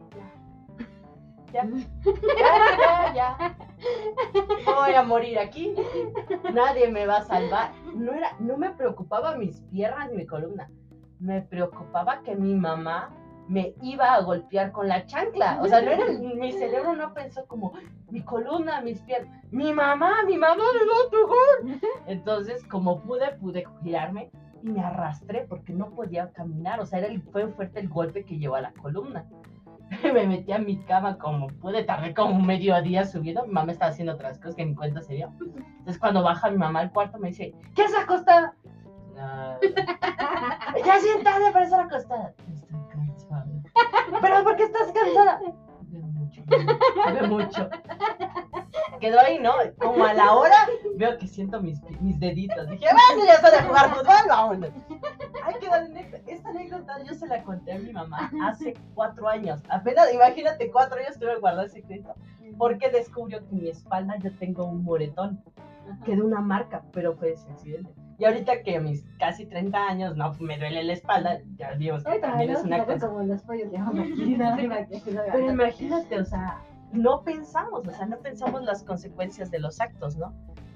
ya, 1.54 1.68
ya, 2.38 3.14
ya. 3.14 3.56
Voy 4.66 4.94
a 4.94 5.04
morir 5.04 5.40
aquí. 5.40 5.74
Nadie 6.54 6.90
me 6.90 7.06
va 7.06 7.18
a 7.18 7.24
salvar. 7.24 7.74
No, 7.96 8.14
era, 8.14 8.36
no 8.40 8.58
me 8.58 8.72
preocupaba 8.72 9.36
mis 9.36 9.62
piernas 9.72 10.10
ni 10.10 10.18
mi 10.18 10.26
columna. 10.26 10.70
Me 11.20 11.42
preocupaba 11.42 12.22
que 12.24 12.36
mi 12.36 12.56
mamá 12.56 13.14
me 13.48 13.74
iba 13.82 14.14
a 14.14 14.22
golpear 14.22 14.72
con 14.72 14.88
la 14.88 15.06
chancla. 15.06 15.60
O 15.62 15.68
sea, 15.68 15.82
no 15.82 15.92
era, 15.92 16.06
mi 16.08 16.52
cerebro 16.52 16.96
no 16.96 17.14
pensó 17.14 17.46
como 17.48 17.74
mi 18.10 18.22
columna, 18.22 18.82
mis 18.82 19.02
piernas. 19.02 19.44
Mi 19.52 19.74
mamá, 19.74 20.24
mi 20.26 20.38
mamá 20.38 20.56
me 20.56 20.86
va 20.86 20.96
a 21.06 21.10
pegar. 21.10 21.80
Entonces, 22.08 22.64
como 22.68 23.02
pude, 23.02 23.32
pude 23.38 23.66
girarme 23.82 24.30
y 24.62 24.70
me 24.70 24.82
arrastré 24.82 25.46
porque 25.50 25.74
no 25.74 25.90
podía 25.90 26.32
caminar. 26.32 26.80
O 26.80 26.86
sea, 26.86 27.00
era 27.00 27.08
el, 27.08 27.22
fue 27.22 27.48
fuerte 27.48 27.80
el 27.80 27.90
golpe 27.90 28.24
que 28.24 28.38
llevó 28.38 28.56
a 28.56 28.62
la 28.62 28.74
columna. 28.74 29.26
Me 30.14 30.28
metí 30.28 30.52
a 30.52 30.60
mi 30.60 30.78
cama 30.84 31.18
como 31.18 31.48
pude, 31.48 31.84
tardé 31.84 32.14
como 32.14 32.40
medio 32.40 32.80
día 32.82 33.06
subiendo. 33.06 33.46
Mi 33.46 33.54
mamá 33.54 33.72
estaba 33.72 33.92
haciendo 33.92 34.14
otras 34.14 34.38
cosas 34.38 34.56
que 34.56 34.66
ni 34.66 34.76
cuenta 34.76 35.02
se 35.02 35.16
dio. 35.16 35.32
Entonces, 35.40 36.00
cuando 36.00 36.24
baja 36.24 36.50
mi 36.50 36.58
mamá 36.58 36.82
al 36.82 36.92
cuarto, 36.92 37.18
me 37.18 37.30
dice: 37.30 37.54
¿Qué 37.76 37.84
haces 37.84 37.98
acostada? 37.98 38.54
Nada. 39.16 39.60
Ya 40.86 41.00
siéntate 41.00 41.52
para 41.52 41.66
estar 41.66 41.82
acostada. 41.82 42.34
Estoy 42.54 42.80
cansada. 42.90 43.46
¿Pero 44.22 44.44
por 44.44 44.56
qué 44.56 44.64
estás 44.64 44.92
cansada? 44.92 45.40
Veo 45.82 46.04
mucho. 46.04 46.42
Veo 46.48 47.28
mucho. 47.28 47.70
Quedó 49.00 49.20
ahí, 49.20 49.40
¿no? 49.40 49.54
Como 49.80 50.06
a 50.06 50.14
la 50.14 50.34
hora 50.34 50.68
veo 50.96 51.18
que 51.18 51.28
siento 51.28 51.62
mis, 51.62 51.82
mis 52.02 52.20
deditos. 52.20 52.70
Dije, 52.70 52.86
bueno, 52.86 53.26
ya 53.26 53.38
sé 53.38 53.52
de 53.56 53.64
jugar 53.64 53.90
fútbol, 53.90 54.28
vámonos. 54.28 54.72
Esta 56.28 56.50
anécdota 56.50 57.04
yo 57.04 57.14
se 57.14 57.28
la 57.28 57.44
conté 57.44 57.74
a 57.74 57.80
mi 57.80 57.92
mamá 57.92 58.32
hace 58.44 58.74
cuatro 58.94 59.28
años. 59.28 59.62
Apenas, 59.70 60.14
imagínate, 60.14 60.72
cuatro 60.72 61.00
años 61.00 61.18
tuve 61.20 61.34
que 61.34 61.40
guardar 61.40 61.66
el 61.66 61.72
secreto. 61.72 62.14
Porque 62.58 62.90
descubrió 62.90 63.40
que 63.48 63.56
en 63.56 63.64
mi 63.64 63.70
espalda 63.70 64.18
yo 64.20 64.32
tengo 64.38 64.66
un 64.66 64.84
moretón. 64.84 65.42
Quedó 66.06 66.26
una 66.26 66.42
marca, 66.42 66.84
pero 66.92 67.16
fue 67.16 67.32
ese 67.32 67.50
accidente. 67.50 67.92
Y 68.20 68.26
ahorita 68.26 68.64
que 68.64 68.76
a 68.76 68.82
mis 68.82 69.06
casi 69.18 69.46
30 69.46 69.78
años 69.78 70.18
no 70.18 70.34
me 70.40 70.58
duele 70.58 70.84
la 70.84 70.94
espalda, 70.94 71.40
ya 71.56 71.72
vimos 71.76 72.04
que 72.04 72.20
también 72.20 72.52
es 72.52 72.64
una 72.64 72.86
cosa. 72.86 73.08
como 73.08 73.24
los 73.24 73.42
pollos 73.44 73.72
de 73.72 73.78
de 73.78 75.02
que 75.02 75.20
Pero 75.32 75.52
imagínate, 75.52 76.20
o 76.20 76.26
sea, 76.26 76.62
no 76.92 77.24
pensamos, 77.24 77.88
o 77.88 77.92
sea, 77.92 78.06
no 78.08 78.18
pensamos 78.18 78.64
las 78.64 78.84
consecuencias 78.84 79.50
de 79.52 79.60
los 79.60 79.80
actos, 79.80 80.18
¿no? 80.18 80.34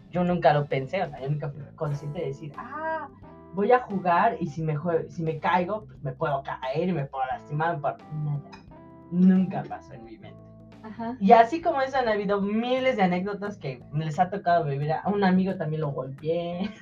Yo 0.09 0.23
nunca 0.23 0.53
lo 0.53 0.65
pensé, 0.65 1.03
o 1.03 1.09
sea, 1.09 1.19
yo 1.19 1.29
nunca 1.29 1.49
fui 1.49 1.61
consciente 1.75 2.19
de 2.19 2.27
decir, 2.27 2.53
ah, 2.57 3.09
voy 3.53 3.71
a 3.71 3.79
jugar 3.79 4.37
y 4.39 4.47
si 4.47 4.61
me, 4.61 4.77
si 5.09 5.23
me 5.23 5.39
caigo, 5.39 5.85
pues 5.85 6.01
me 6.03 6.11
puedo 6.11 6.43
caer 6.43 6.89
y 6.89 6.91
me 6.91 7.05
puedo 7.05 7.25
lastimar. 7.25 7.79
Por... 7.79 7.97
Nada. 8.13 8.41
Nunca 9.11 9.63
pasó 9.63 9.93
en 9.93 10.05
mi 10.05 10.17
mente. 10.17 10.41
Ajá. 10.83 11.15
Y 11.19 11.31
así 11.31 11.61
como 11.61 11.81
eso 11.81 11.97
han 11.97 12.09
habido 12.09 12.41
miles 12.41 12.97
de 12.97 13.03
anécdotas 13.03 13.57
que 13.57 13.81
les 13.93 14.19
ha 14.19 14.29
tocado 14.29 14.65
vivir. 14.65 14.91
A 14.91 15.07
un 15.07 15.23
amigo 15.23 15.55
también 15.55 15.81
lo 15.81 15.91
golpeé. 15.91 16.63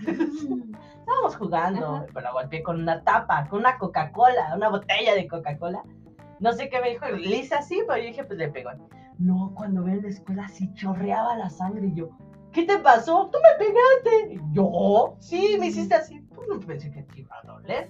Estábamos 1.00 1.36
jugando, 1.38 1.96
Ajá. 1.98 2.06
pero 2.14 2.28
lo 2.28 2.34
golpeé 2.34 2.64
con 2.64 2.82
una 2.82 3.04
tapa, 3.04 3.48
con 3.48 3.60
una 3.60 3.78
Coca-Cola, 3.78 4.54
una 4.56 4.70
botella 4.70 5.14
de 5.14 5.28
Coca-Cola. 5.28 5.84
No 6.40 6.54
sé 6.54 6.70
qué 6.70 6.82
me 6.82 6.90
dijo, 6.90 7.06
le 7.08 7.38
hice 7.38 7.54
así, 7.54 7.82
pero 7.88 8.02
yo 8.02 8.08
dije, 8.08 8.24
pues 8.24 8.40
le 8.40 8.50
pegó. 8.50 8.72
No, 9.20 9.52
cuando 9.54 9.84
ve 9.84 9.92
en 9.92 10.02
la 10.02 10.08
escuela 10.10 10.48
sí 10.48 10.74
chorreaba 10.74 11.38
la 11.38 11.52
sangre 11.52 11.86
y 11.88 11.94
yo, 11.94 12.10
¿qué 12.52 12.64
te 12.64 12.78
pasó? 12.80 13.30
¿Tú 13.32 13.38
me 13.40 13.66
pegaste? 13.66 14.42
Yo, 14.54 15.16
sí, 15.20 15.58
me 15.60 15.68
hiciste 15.68 15.96
así. 15.96 16.20
Pues 16.36 16.48
no 16.48 16.60
pensé 16.60 16.92
que 16.92 17.04
te 17.04 17.20
iba 17.22 17.36
a 17.42 17.46
doler. 17.48 17.90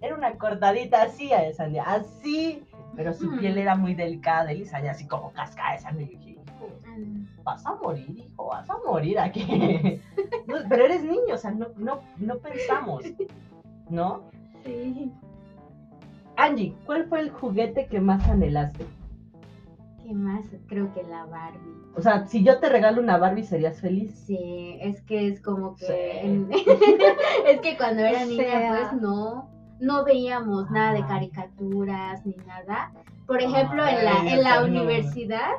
Era 0.00 0.14
una 0.14 0.32
cortadita 0.38 1.02
así 1.02 1.32
a 1.32 1.44
esa, 1.46 1.68
así, 1.86 2.62
pero 2.96 3.12
su 3.12 3.30
Mm. 3.30 3.38
piel 3.38 3.58
era 3.58 3.74
muy 3.76 3.94
delicada, 3.94 4.46
de 4.46 4.54
lisa, 4.54 4.82
y 4.82 4.86
así 4.88 5.06
como 5.06 5.30
cascada 5.32 5.78
sangre. 5.78 6.04
Y 6.04 6.16
dije, 6.16 6.30
hijo, 6.30 6.68
vas 7.44 7.64
a 7.66 7.74
morir, 7.74 8.08
hijo, 8.18 8.46
vas 8.46 8.68
a 8.70 8.76
morir 8.86 9.18
aquí. 9.18 9.42
No, 10.46 10.56
pero 10.68 10.84
eres 10.86 11.04
niño, 11.04 11.34
o 11.34 11.38
sea, 11.38 11.52
no, 11.52 11.68
no, 11.76 12.00
no 12.18 12.38
pensamos, 12.38 13.04
¿no? 13.88 14.22
Sí. 14.64 15.12
Angie, 16.36 16.74
¿cuál 16.84 17.04
fue 17.06 17.20
el 17.20 17.30
juguete 17.30 17.86
que 17.86 18.00
más 18.00 18.28
anhelaste? 18.28 18.84
¿Qué 20.02 20.12
más? 20.14 20.44
Creo 20.68 20.92
que 20.92 21.02
la 21.04 21.24
Barbie. 21.26 21.60
O 21.94 22.00
sea, 22.00 22.26
si 22.26 22.42
yo 22.42 22.58
te 22.58 22.68
regalo 22.68 23.00
una 23.00 23.18
Barbie, 23.18 23.44
¿serías 23.44 23.80
feliz? 23.80 24.14
Sí, 24.26 24.78
es 24.80 25.00
que 25.02 25.28
es 25.28 25.40
como 25.40 25.76
que... 25.76 25.86
Sí. 25.86 26.26
en- 26.26 26.48
es 27.46 27.60
que 27.60 27.76
cuando 27.76 28.02
era 28.02 28.22
O 28.22 28.26
niña, 28.26 28.44
sea. 28.44 28.70
pues 28.90 29.00
no, 29.02 29.50
no 29.80 30.04
veíamos 30.04 30.70
nada 30.70 30.92
de 30.94 31.04
caricaturas 31.06 32.24
ni 32.26 32.34
nada. 32.46 32.92
Por 33.26 33.40
ejemplo, 33.40 33.86
en 33.86 34.04
la, 34.04 34.32
en 34.32 34.42
la 34.42 34.64
universidad, 34.64 35.50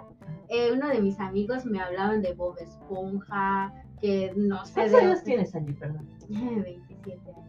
eh, 0.50 0.72
uno 0.74 0.90
de 0.90 1.02
mis 1.02 1.20
amigos 1.20 1.66
me 1.66 1.80
hablaban 1.80 2.22
de 2.22 2.34
Bob 2.34 2.58
Esponja, 2.60 3.72
que 4.02 4.34
no 4.36 4.66
sé 4.66 4.74
¿Cuántos 4.74 5.00
de... 5.00 5.06
años 5.08 5.24
tienes, 5.24 5.56
Angie, 5.56 5.74
perdón? 5.76 6.10
27 6.28 7.32
años. 7.32 7.48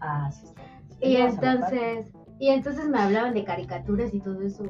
Ah, 0.00 0.30
sí 0.32 0.46
está. 0.46 0.62
Y 1.00 1.16
entonces, 1.16 2.06
y 2.38 2.48
entonces 2.48 2.88
me 2.88 2.98
hablaban 2.98 3.34
de 3.34 3.44
caricaturas 3.44 4.14
y 4.14 4.20
todo 4.20 4.40
eso. 4.42 4.64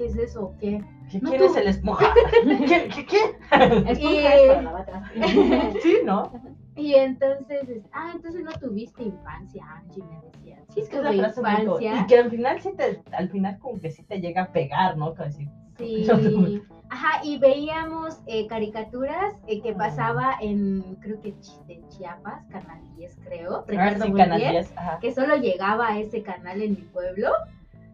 ¿Qué 0.00 0.06
es 0.06 0.16
eso? 0.16 0.44
o 0.44 0.56
¿Qué? 0.56 0.82
¿Qué 1.10 1.20
no 1.20 1.28
quieres 1.28 1.52
tú. 1.52 1.58
el 1.58 1.66
esponja? 1.66 2.14
¿Qué? 2.42 2.88
¿Qué? 2.88 3.06
qué? 3.06 3.18
Esponja 3.50 4.00
Y- 4.00 4.16
es 4.48 4.64
para 4.64 4.84
trastes. 4.86 5.82
sí, 5.82 5.96
¿no? 6.06 6.32
Y 6.74 6.94
entonces, 6.94 7.68
es- 7.68 7.84
ah, 7.92 8.12
entonces 8.14 8.42
no 8.42 8.52
tuviste 8.52 9.02
infancia, 9.02 9.62
Angie, 9.70 10.02
me 10.02 10.20
decía. 10.22 10.56
Sí, 10.70 10.80
Es 10.80 10.88
que 10.88 10.96
es 10.96 11.02
la 11.02 11.10
tuve 11.34 11.50
infancia. 11.50 12.00
Y 12.00 12.06
que 12.06 12.18
al 12.18 12.30
final 12.30 12.60
sí 12.62 12.70
te, 12.74 13.02
al 13.12 13.28
final 13.28 13.58
como 13.58 13.78
que 13.78 13.90
sí 13.90 14.02
te 14.04 14.20
llega 14.22 14.44
a 14.44 14.52
pegar, 14.52 14.96
¿no? 14.96 15.10
Como 15.14 15.24
decir, 15.26 15.48
Sí. 15.76 16.06
Ajá, 16.92 17.20
y 17.22 17.38
veíamos 17.38 18.20
eh, 18.26 18.46
caricaturas 18.48 19.34
eh, 19.46 19.60
que 19.60 19.74
pasaba 19.74 20.34
en, 20.40 20.96
creo 21.00 21.20
que 21.20 21.34
de 21.68 21.80
Chiapas, 21.88 22.46
Canal 22.46 22.80
10, 22.96 23.16
creo. 23.24 23.64
ah, 23.78 23.94
sí, 24.00 24.12
Canal 24.12 24.38
bien. 24.40 24.52
10, 24.52 24.72
ajá. 24.76 24.98
que 24.98 25.12
solo 25.12 25.36
llegaba 25.36 25.88
a 25.88 25.98
ese 26.00 26.22
canal 26.22 26.60
en 26.62 26.70
mi 26.72 26.82
pueblo. 26.82 27.28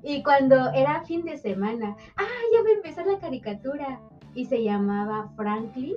Y 0.09 0.23
cuando 0.23 0.71
era 0.73 1.03
fin 1.03 1.25
de 1.25 1.37
semana, 1.37 1.97
ah, 2.17 2.41
ya 2.53 2.63
va 2.63 2.69
a 2.69 2.73
empezar 2.75 3.07
la 3.09 3.19
caricatura. 3.19 4.01
Y 4.37 4.45
se 4.45 4.63
llamaba 4.63 5.33
Franklin. 5.35 5.97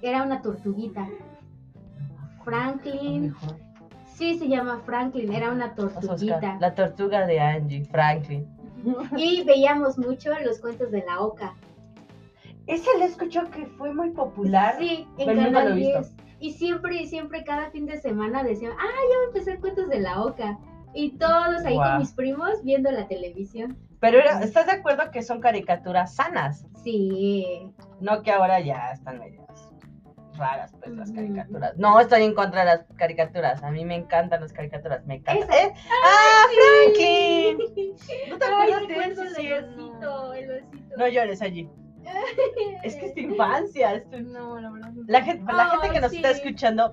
Era 0.00 0.22
una 0.22 0.40
tortuguita. 0.40 1.08
Lo 1.08 2.44
Franklin. 2.44 3.34
Sí, 4.14 4.38
se 4.38 4.46
llama 4.46 4.80
Franklin. 4.86 5.32
Era 5.32 5.50
una 5.50 5.74
tortuguita. 5.74 6.56
La 6.60 6.72
tortuga 6.72 7.26
de 7.26 7.40
Angie, 7.40 7.84
Franklin. 7.86 8.46
Y 9.16 9.42
veíamos 9.42 9.98
mucho 9.98 10.30
los 10.44 10.60
cuentos 10.60 10.92
de 10.92 11.02
la 11.04 11.20
Oca. 11.20 11.52
Ese 12.68 12.88
le 12.98 13.06
escuchó 13.06 13.50
que 13.50 13.66
fue 13.66 13.92
muy 13.92 14.10
popular. 14.10 14.76
Sí, 14.78 15.08
en 15.18 15.26
pero 15.26 15.34
lo 15.34 15.42
Canal 15.42 15.72
he 15.72 15.74
visto. 15.74 15.98
10. 15.98 16.14
Y 16.38 16.52
siempre, 16.52 17.02
y 17.02 17.06
siempre, 17.08 17.42
cada 17.42 17.70
fin 17.70 17.86
de 17.86 17.98
semana 17.98 18.44
decían, 18.44 18.72
ah, 18.72 19.00
ya 19.10 19.16
va 19.18 19.24
a 19.24 19.26
empezar 19.26 19.58
cuentos 19.58 19.88
de 19.88 19.98
la 19.98 20.22
Oca. 20.22 20.60
Y 20.94 21.18
todos 21.18 21.64
ahí 21.64 21.76
con 21.76 21.98
mis 21.98 22.12
primos 22.12 22.62
viendo 22.62 22.90
la 22.90 23.06
televisión. 23.08 23.76
Pero 24.00 24.18
¿estás 24.20 24.66
de 24.66 24.72
acuerdo 24.72 25.10
que 25.10 25.22
son 25.22 25.40
caricaturas 25.40 26.14
sanas? 26.14 26.66
Sí. 26.82 27.70
No 28.00 28.22
que 28.22 28.30
ahora 28.30 28.60
ya 28.60 28.92
están 28.92 29.18
medias 29.18 29.42
raras, 30.36 30.72
pues, 30.80 30.90
las 30.96 31.12
caricaturas. 31.12 31.76
No 31.76 32.00
estoy 32.00 32.24
en 32.24 32.34
contra 32.34 32.60
de 32.60 32.66
las 32.66 32.84
caricaturas. 32.96 33.62
A 33.62 33.70
mí 33.70 33.84
me 33.84 33.94
encantan 33.94 34.40
las 34.40 34.52
caricaturas. 34.52 35.06
Me 35.06 35.14
encantan. 35.16 35.48
Esa- 35.48 35.62
¡Eh! 35.68 35.74
¡Ah, 36.04 36.44
Franklin! 36.84 37.58
¿No 38.30 38.38
te 38.38 38.44
Ay, 38.44 38.72
acuerdas 38.72 38.80
de 38.80 38.86
recuerdo 38.88 39.22
eso? 39.22 39.34
Sí, 39.36 39.46
es- 39.46 39.64
osito, 39.64 40.34
el 40.34 40.50
osito. 40.50 40.96
No 40.96 41.08
llores 41.08 41.40
allí. 41.42 41.70
Es 42.82 42.96
que 42.96 43.06
es 43.06 43.14
tu 43.14 43.20
infancia. 43.20 43.94
es 43.94 44.10
tu- 44.10 44.20
No, 44.20 44.58
la 44.60 44.70
verdad. 44.70 44.90
no. 44.90 45.04
La 45.06 45.22
gente, 45.22 45.50
la 45.52 45.66
gente 45.68 45.86
Ay, 45.88 45.92
que 45.94 46.00
nos 46.00 46.10
sí. 46.10 46.16
está 46.16 46.30
escuchando, 46.30 46.92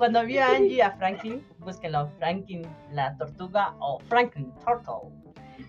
cuando 0.00 0.24
vio 0.24 0.42
a 0.42 0.56
Angie 0.56 0.76
y 0.76 0.80
a 0.80 0.92
Franklin, 0.92 1.44
búsquenlo, 1.58 2.08
Franklin 2.18 2.62
la 2.92 3.16
tortuga 3.18 3.74
o 3.80 3.98
Franklin 4.08 4.50
Turtle. 4.64 5.10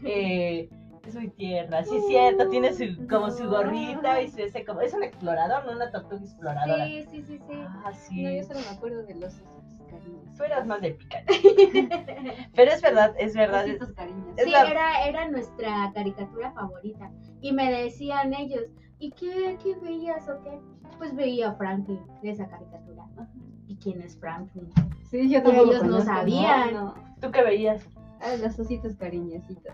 Eh, 0.05 0.69
es 1.05 1.15
muy 1.15 1.27
tierna, 1.31 1.83
sí 1.83 1.97
es 1.97 2.07
cierto, 2.07 2.47
tiene 2.49 2.71
su, 2.73 2.85
como 3.09 3.29
su 3.29 3.47
gorrita 3.49 4.21
y 4.21 4.29
se 4.29 4.45
hace 4.45 4.63
como, 4.63 4.79
es 4.79 4.93
un 4.93 5.03
explorador, 5.03 5.65
no 5.65 5.73
una 5.73 5.91
tortuga 5.91 6.21
exploradora. 6.21 6.85
Sí, 6.85 7.03
sí, 7.11 7.21
sí, 7.23 7.37
sí. 7.45 7.53
Ah, 7.83 7.91
sí. 7.93 8.23
No, 8.23 8.31
yo 8.31 8.43
solo 8.43 8.59
me 8.61 8.69
acuerdo 8.77 9.03
de 9.03 9.15
los 9.15 9.33
ositos 9.33 9.81
cariños. 9.89 10.37
Tú 10.37 10.43
eras 10.45 10.65
más 10.65 10.79
de 10.81 10.91
Pikachu. 10.91 11.33
Pero 12.55 12.71
es 12.71 12.81
verdad, 12.81 13.13
es 13.19 13.35
verdad. 13.35 13.65
es- 13.67 13.71
Ositos 13.81 13.93
cariños. 13.93 14.27
Es 14.37 14.45
Sí, 14.45 14.51
la- 14.51 14.71
era, 14.71 15.05
era 15.07 15.27
nuestra 15.27 15.91
caricatura 15.93 16.51
favorita. 16.53 17.11
Y 17.41 17.51
me 17.51 17.69
decían 17.69 18.33
ellos, 18.33 18.63
¿y 18.97 19.11
qué, 19.11 19.57
qué 19.61 19.75
veías 19.81 20.29
o 20.29 20.41
qué? 20.41 20.57
Pues 20.97 21.13
veía 21.15 21.49
a 21.49 21.55
Franklin 21.55 21.99
de 22.21 22.29
esa 22.29 22.47
caricatura. 22.47 23.03
¿Y 23.35 23.50
quién 23.81 24.01
es 24.01 24.17
Franklin? 24.17 24.69
Sí, 25.09 25.29
yo 25.29 25.39
Y 25.39 25.41
tampoco 25.41 25.63
ellos 25.71 25.83
no 25.83 25.89
conozco, 25.89 26.05
sabían. 26.13 26.73
No, 26.73 26.93
¿Tú 27.19 27.31
qué 27.31 27.43
veías? 27.43 27.81
Ah, 28.21 28.35
los 28.39 28.57
ositos 28.59 28.95
cariñositos. 28.97 29.73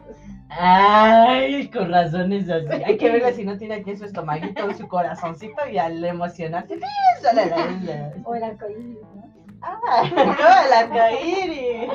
Ay, 0.49 1.67
con 1.69 1.91
razones 1.91 2.49
así. 2.49 2.67
Hay 2.83 2.97
que 2.97 3.11
verla 3.11 3.31
si 3.33 3.43
no 3.43 3.57
tiene 3.57 3.75
aquí 3.75 3.91
en 3.91 3.97
su 3.97 4.05
estomaguito, 4.05 4.73
su 4.73 4.87
corazoncito 4.87 5.67
y 5.69 5.77
al 5.77 6.03
emocionarse. 6.03 6.79
O 8.23 8.35
el 8.35 8.43
arcoíris, 8.43 8.97
¿no? 9.15 9.23
Ah, 9.61 10.03
no, 10.15 10.65
el 10.67 10.73
arcoíris. 10.97 11.89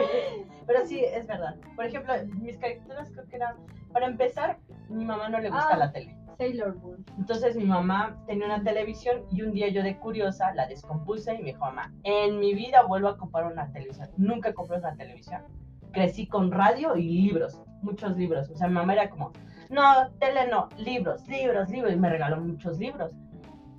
Pero 0.66 0.86
sí, 0.86 1.00
es 1.04 1.26
verdad. 1.26 1.54
Por 1.74 1.86
ejemplo, 1.86 2.12
mis 2.40 2.56
caricaturas 2.58 3.08
creo 3.10 3.26
que 3.28 3.36
eran. 3.36 3.56
Para 3.92 4.06
empezar, 4.06 4.58
mi 4.88 5.04
mamá 5.04 5.28
no 5.28 5.38
le 5.38 5.50
gusta 5.50 5.68
Ah. 5.72 5.76
la 5.76 5.92
tele. 5.92 6.16
Sailor 6.36 6.76
Moon. 6.76 7.04
Entonces 7.18 7.56
mi 7.56 7.64
mamá 7.64 8.16
tenía 8.26 8.46
una 8.46 8.62
televisión 8.62 9.24
y 9.30 9.42
un 9.42 9.52
día 9.52 9.68
yo 9.68 9.82
de 9.82 9.98
curiosa 9.98 10.54
la 10.54 10.66
descompuse 10.66 11.34
y 11.34 11.38
me 11.38 11.52
dijo, 11.52 11.64
mamá, 11.64 11.92
en 12.04 12.38
mi 12.38 12.54
vida 12.54 12.82
vuelvo 12.82 13.08
a 13.08 13.16
comprar 13.16 13.46
una 13.46 13.70
televisión. 13.72 14.08
Nunca 14.16 14.52
compré 14.52 14.78
una 14.78 14.94
televisión. 14.94 15.42
Crecí 15.92 16.26
con 16.26 16.50
radio 16.50 16.96
y 16.96 17.08
libros, 17.08 17.60
muchos 17.82 18.16
libros. 18.16 18.50
O 18.50 18.56
sea, 18.56 18.68
mi 18.68 18.74
mamá 18.74 18.94
era 18.94 19.10
como, 19.10 19.32
no, 19.70 20.10
tele 20.18 20.48
no, 20.48 20.68
libros, 20.78 21.26
libros, 21.28 21.68
libros. 21.68 21.92
Y 21.92 21.96
me 21.96 22.10
regaló 22.10 22.40
muchos 22.40 22.78
libros. 22.78 23.12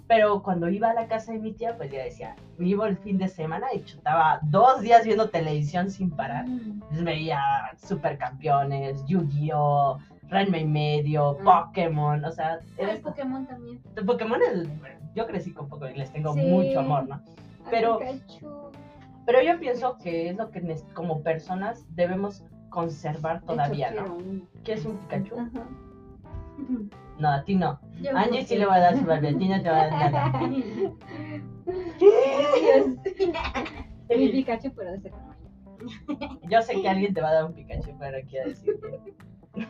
Pero 0.08 0.44
cuando 0.44 0.70
iba 0.70 0.92
a 0.92 0.94
la 0.94 1.08
casa 1.08 1.32
de 1.32 1.40
mi 1.40 1.54
tía, 1.54 1.76
pues 1.78 1.92
ya 1.92 2.04
decía, 2.04 2.36
vivo 2.58 2.86
el 2.86 2.98
fin 2.98 3.18
de 3.18 3.28
semana 3.28 3.68
y 3.74 3.84
chutaba 3.84 4.40
dos 4.44 4.82
días 4.82 5.06
viendo 5.06 5.30
televisión 5.30 5.90
sin 5.90 6.12
parar. 6.12 6.46
Entonces 6.46 7.04
veía 7.04 7.42
Supercampeones, 7.78 9.04
Yu-Gi-Oh!, 9.06 9.98
Ranma 10.30 10.58
y 10.58 10.66
medio, 10.66 11.38
Mm. 11.40 11.44
Pokémon, 11.44 12.26
o 12.26 12.32
sea, 12.32 12.60
era 12.78 12.94
El 12.94 13.02
Pokémon 13.02 13.46
también. 13.46 13.80
de 13.94 14.02
Pokémon, 14.04 14.40
es- 14.42 14.68
yo 15.16 15.28
crecí 15.28 15.54
con 15.54 15.70
Pokémon 15.70 15.94
y 15.96 16.00
les 16.00 16.12
tengo 16.12 16.34
Sí. 16.34 16.42
mucho 16.42 16.80
amor, 16.80 17.08
¿no? 17.08 17.22
Pero- 17.70 18.00
Pikachu. 18.00 18.72
Pero 19.26 19.42
yo 19.42 19.58
pienso 19.60 19.98
que 20.00 20.30
es 20.30 20.36
lo 20.36 20.50
que 20.52 20.62
como 20.94 21.22
personas 21.24 21.86
debemos 21.96 22.44
conservar 22.70 23.42
todavía, 23.44 23.92
¿no? 23.92 24.18
¿Qué 24.66 24.74
es 24.74 24.86
un 24.86 24.98
Pikachu? 24.98 25.40
Ajá. 25.40 25.66
No, 27.20 27.30
a 27.30 27.44
ti 27.44 27.56
no. 27.56 27.80
Yo 28.02 28.18
Angie 28.18 28.44
sí 28.44 28.58
le 28.58 28.66
va 28.66 28.76
a 28.76 28.80
dar 28.80 28.98
su 28.98 29.06
Barbie, 29.06 29.30
a 29.30 29.38
ti 29.38 29.48
no 29.48 29.62
te 29.62 29.70
va 29.70 29.82
a 29.84 29.88
dar 29.88 30.12
nada. 30.12 30.40
Mi 34.10 34.30
Pikachu, 34.30 34.72
pero 34.76 34.92
de 34.92 34.98
ese 34.98 35.10
tamaño. 35.10 35.34
Yo 36.50 36.62
sé 36.62 36.82
que 36.82 36.90
alguien 36.90 37.14
te 37.14 37.22
va 37.22 37.30
a 37.30 37.34
dar 37.34 37.46
un 37.46 37.54
Pikachu, 37.54 37.96
pero 38.00 38.18
quiero 38.30 38.50
decir 38.50 38.74
que... 39.54 39.62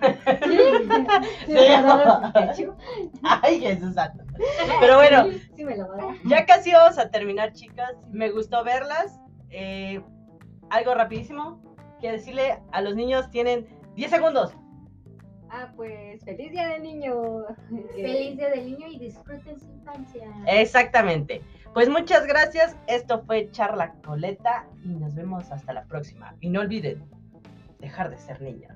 Sí. 2.56 2.68
Ay, 3.24 3.60
Jesús 3.60 3.96
santo. 3.96 4.24
Pero 4.80 4.96
bueno, 4.96 5.26
Sí, 5.56 5.64
me 5.64 5.78
lo 5.78 5.88
ya 6.26 6.46
casi 6.46 6.72
vamos 6.72 6.98
a 6.98 7.10
terminar, 7.10 7.54
chicas. 7.54 7.94
Me 8.12 8.30
gustó 8.32 8.64
verlas. 8.64 9.20
Eh, 9.50 10.02
algo 10.70 10.96
rapidísimo. 10.96 11.62
Quiero 12.00 12.18
decirle 12.18 12.60
a 12.72 12.82
los 12.82 12.96
niños, 12.96 13.30
tienen 13.30 13.68
10 13.96 14.10
segundos. 14.12 14.54
Ah, 15.50 15.72
pues 15.76 16.24
feliz 16.24 16.52
día 16.52 16.68
del 16.70 16.82
niño. 16.82 17.46
Feliz 17.94 18.38
día 18.38 18.50
del 18.50 18.66
niño 18.66 18.88
y 18.88 18.98
disfruten 18.98 19.60
su 19.60 19.72
infancia. 19.72 20.28
Exactamente. 20.48 21.44
Pues 21.74 21.90
muchas 21.90 22.26
gracias. 22.26 22.76
Esto 22.88 23.24
fue 23.24 23.52
Charla 23.52 23.94
Coleta 24.04 24.66
y 24.84 24.90
nos 24.90 25.14
vemos 25.14 25.52
hasta 25.52 25.74
la 25.74 25.84
próxima. 25.84 26.36
Y 26.42 26.50
no 26.50 26.62
olviden 26.62 27.04
dejar 27.80 28.10
de 28.10 28.18
ser 28.18 28.42
niños. 28.42 28.76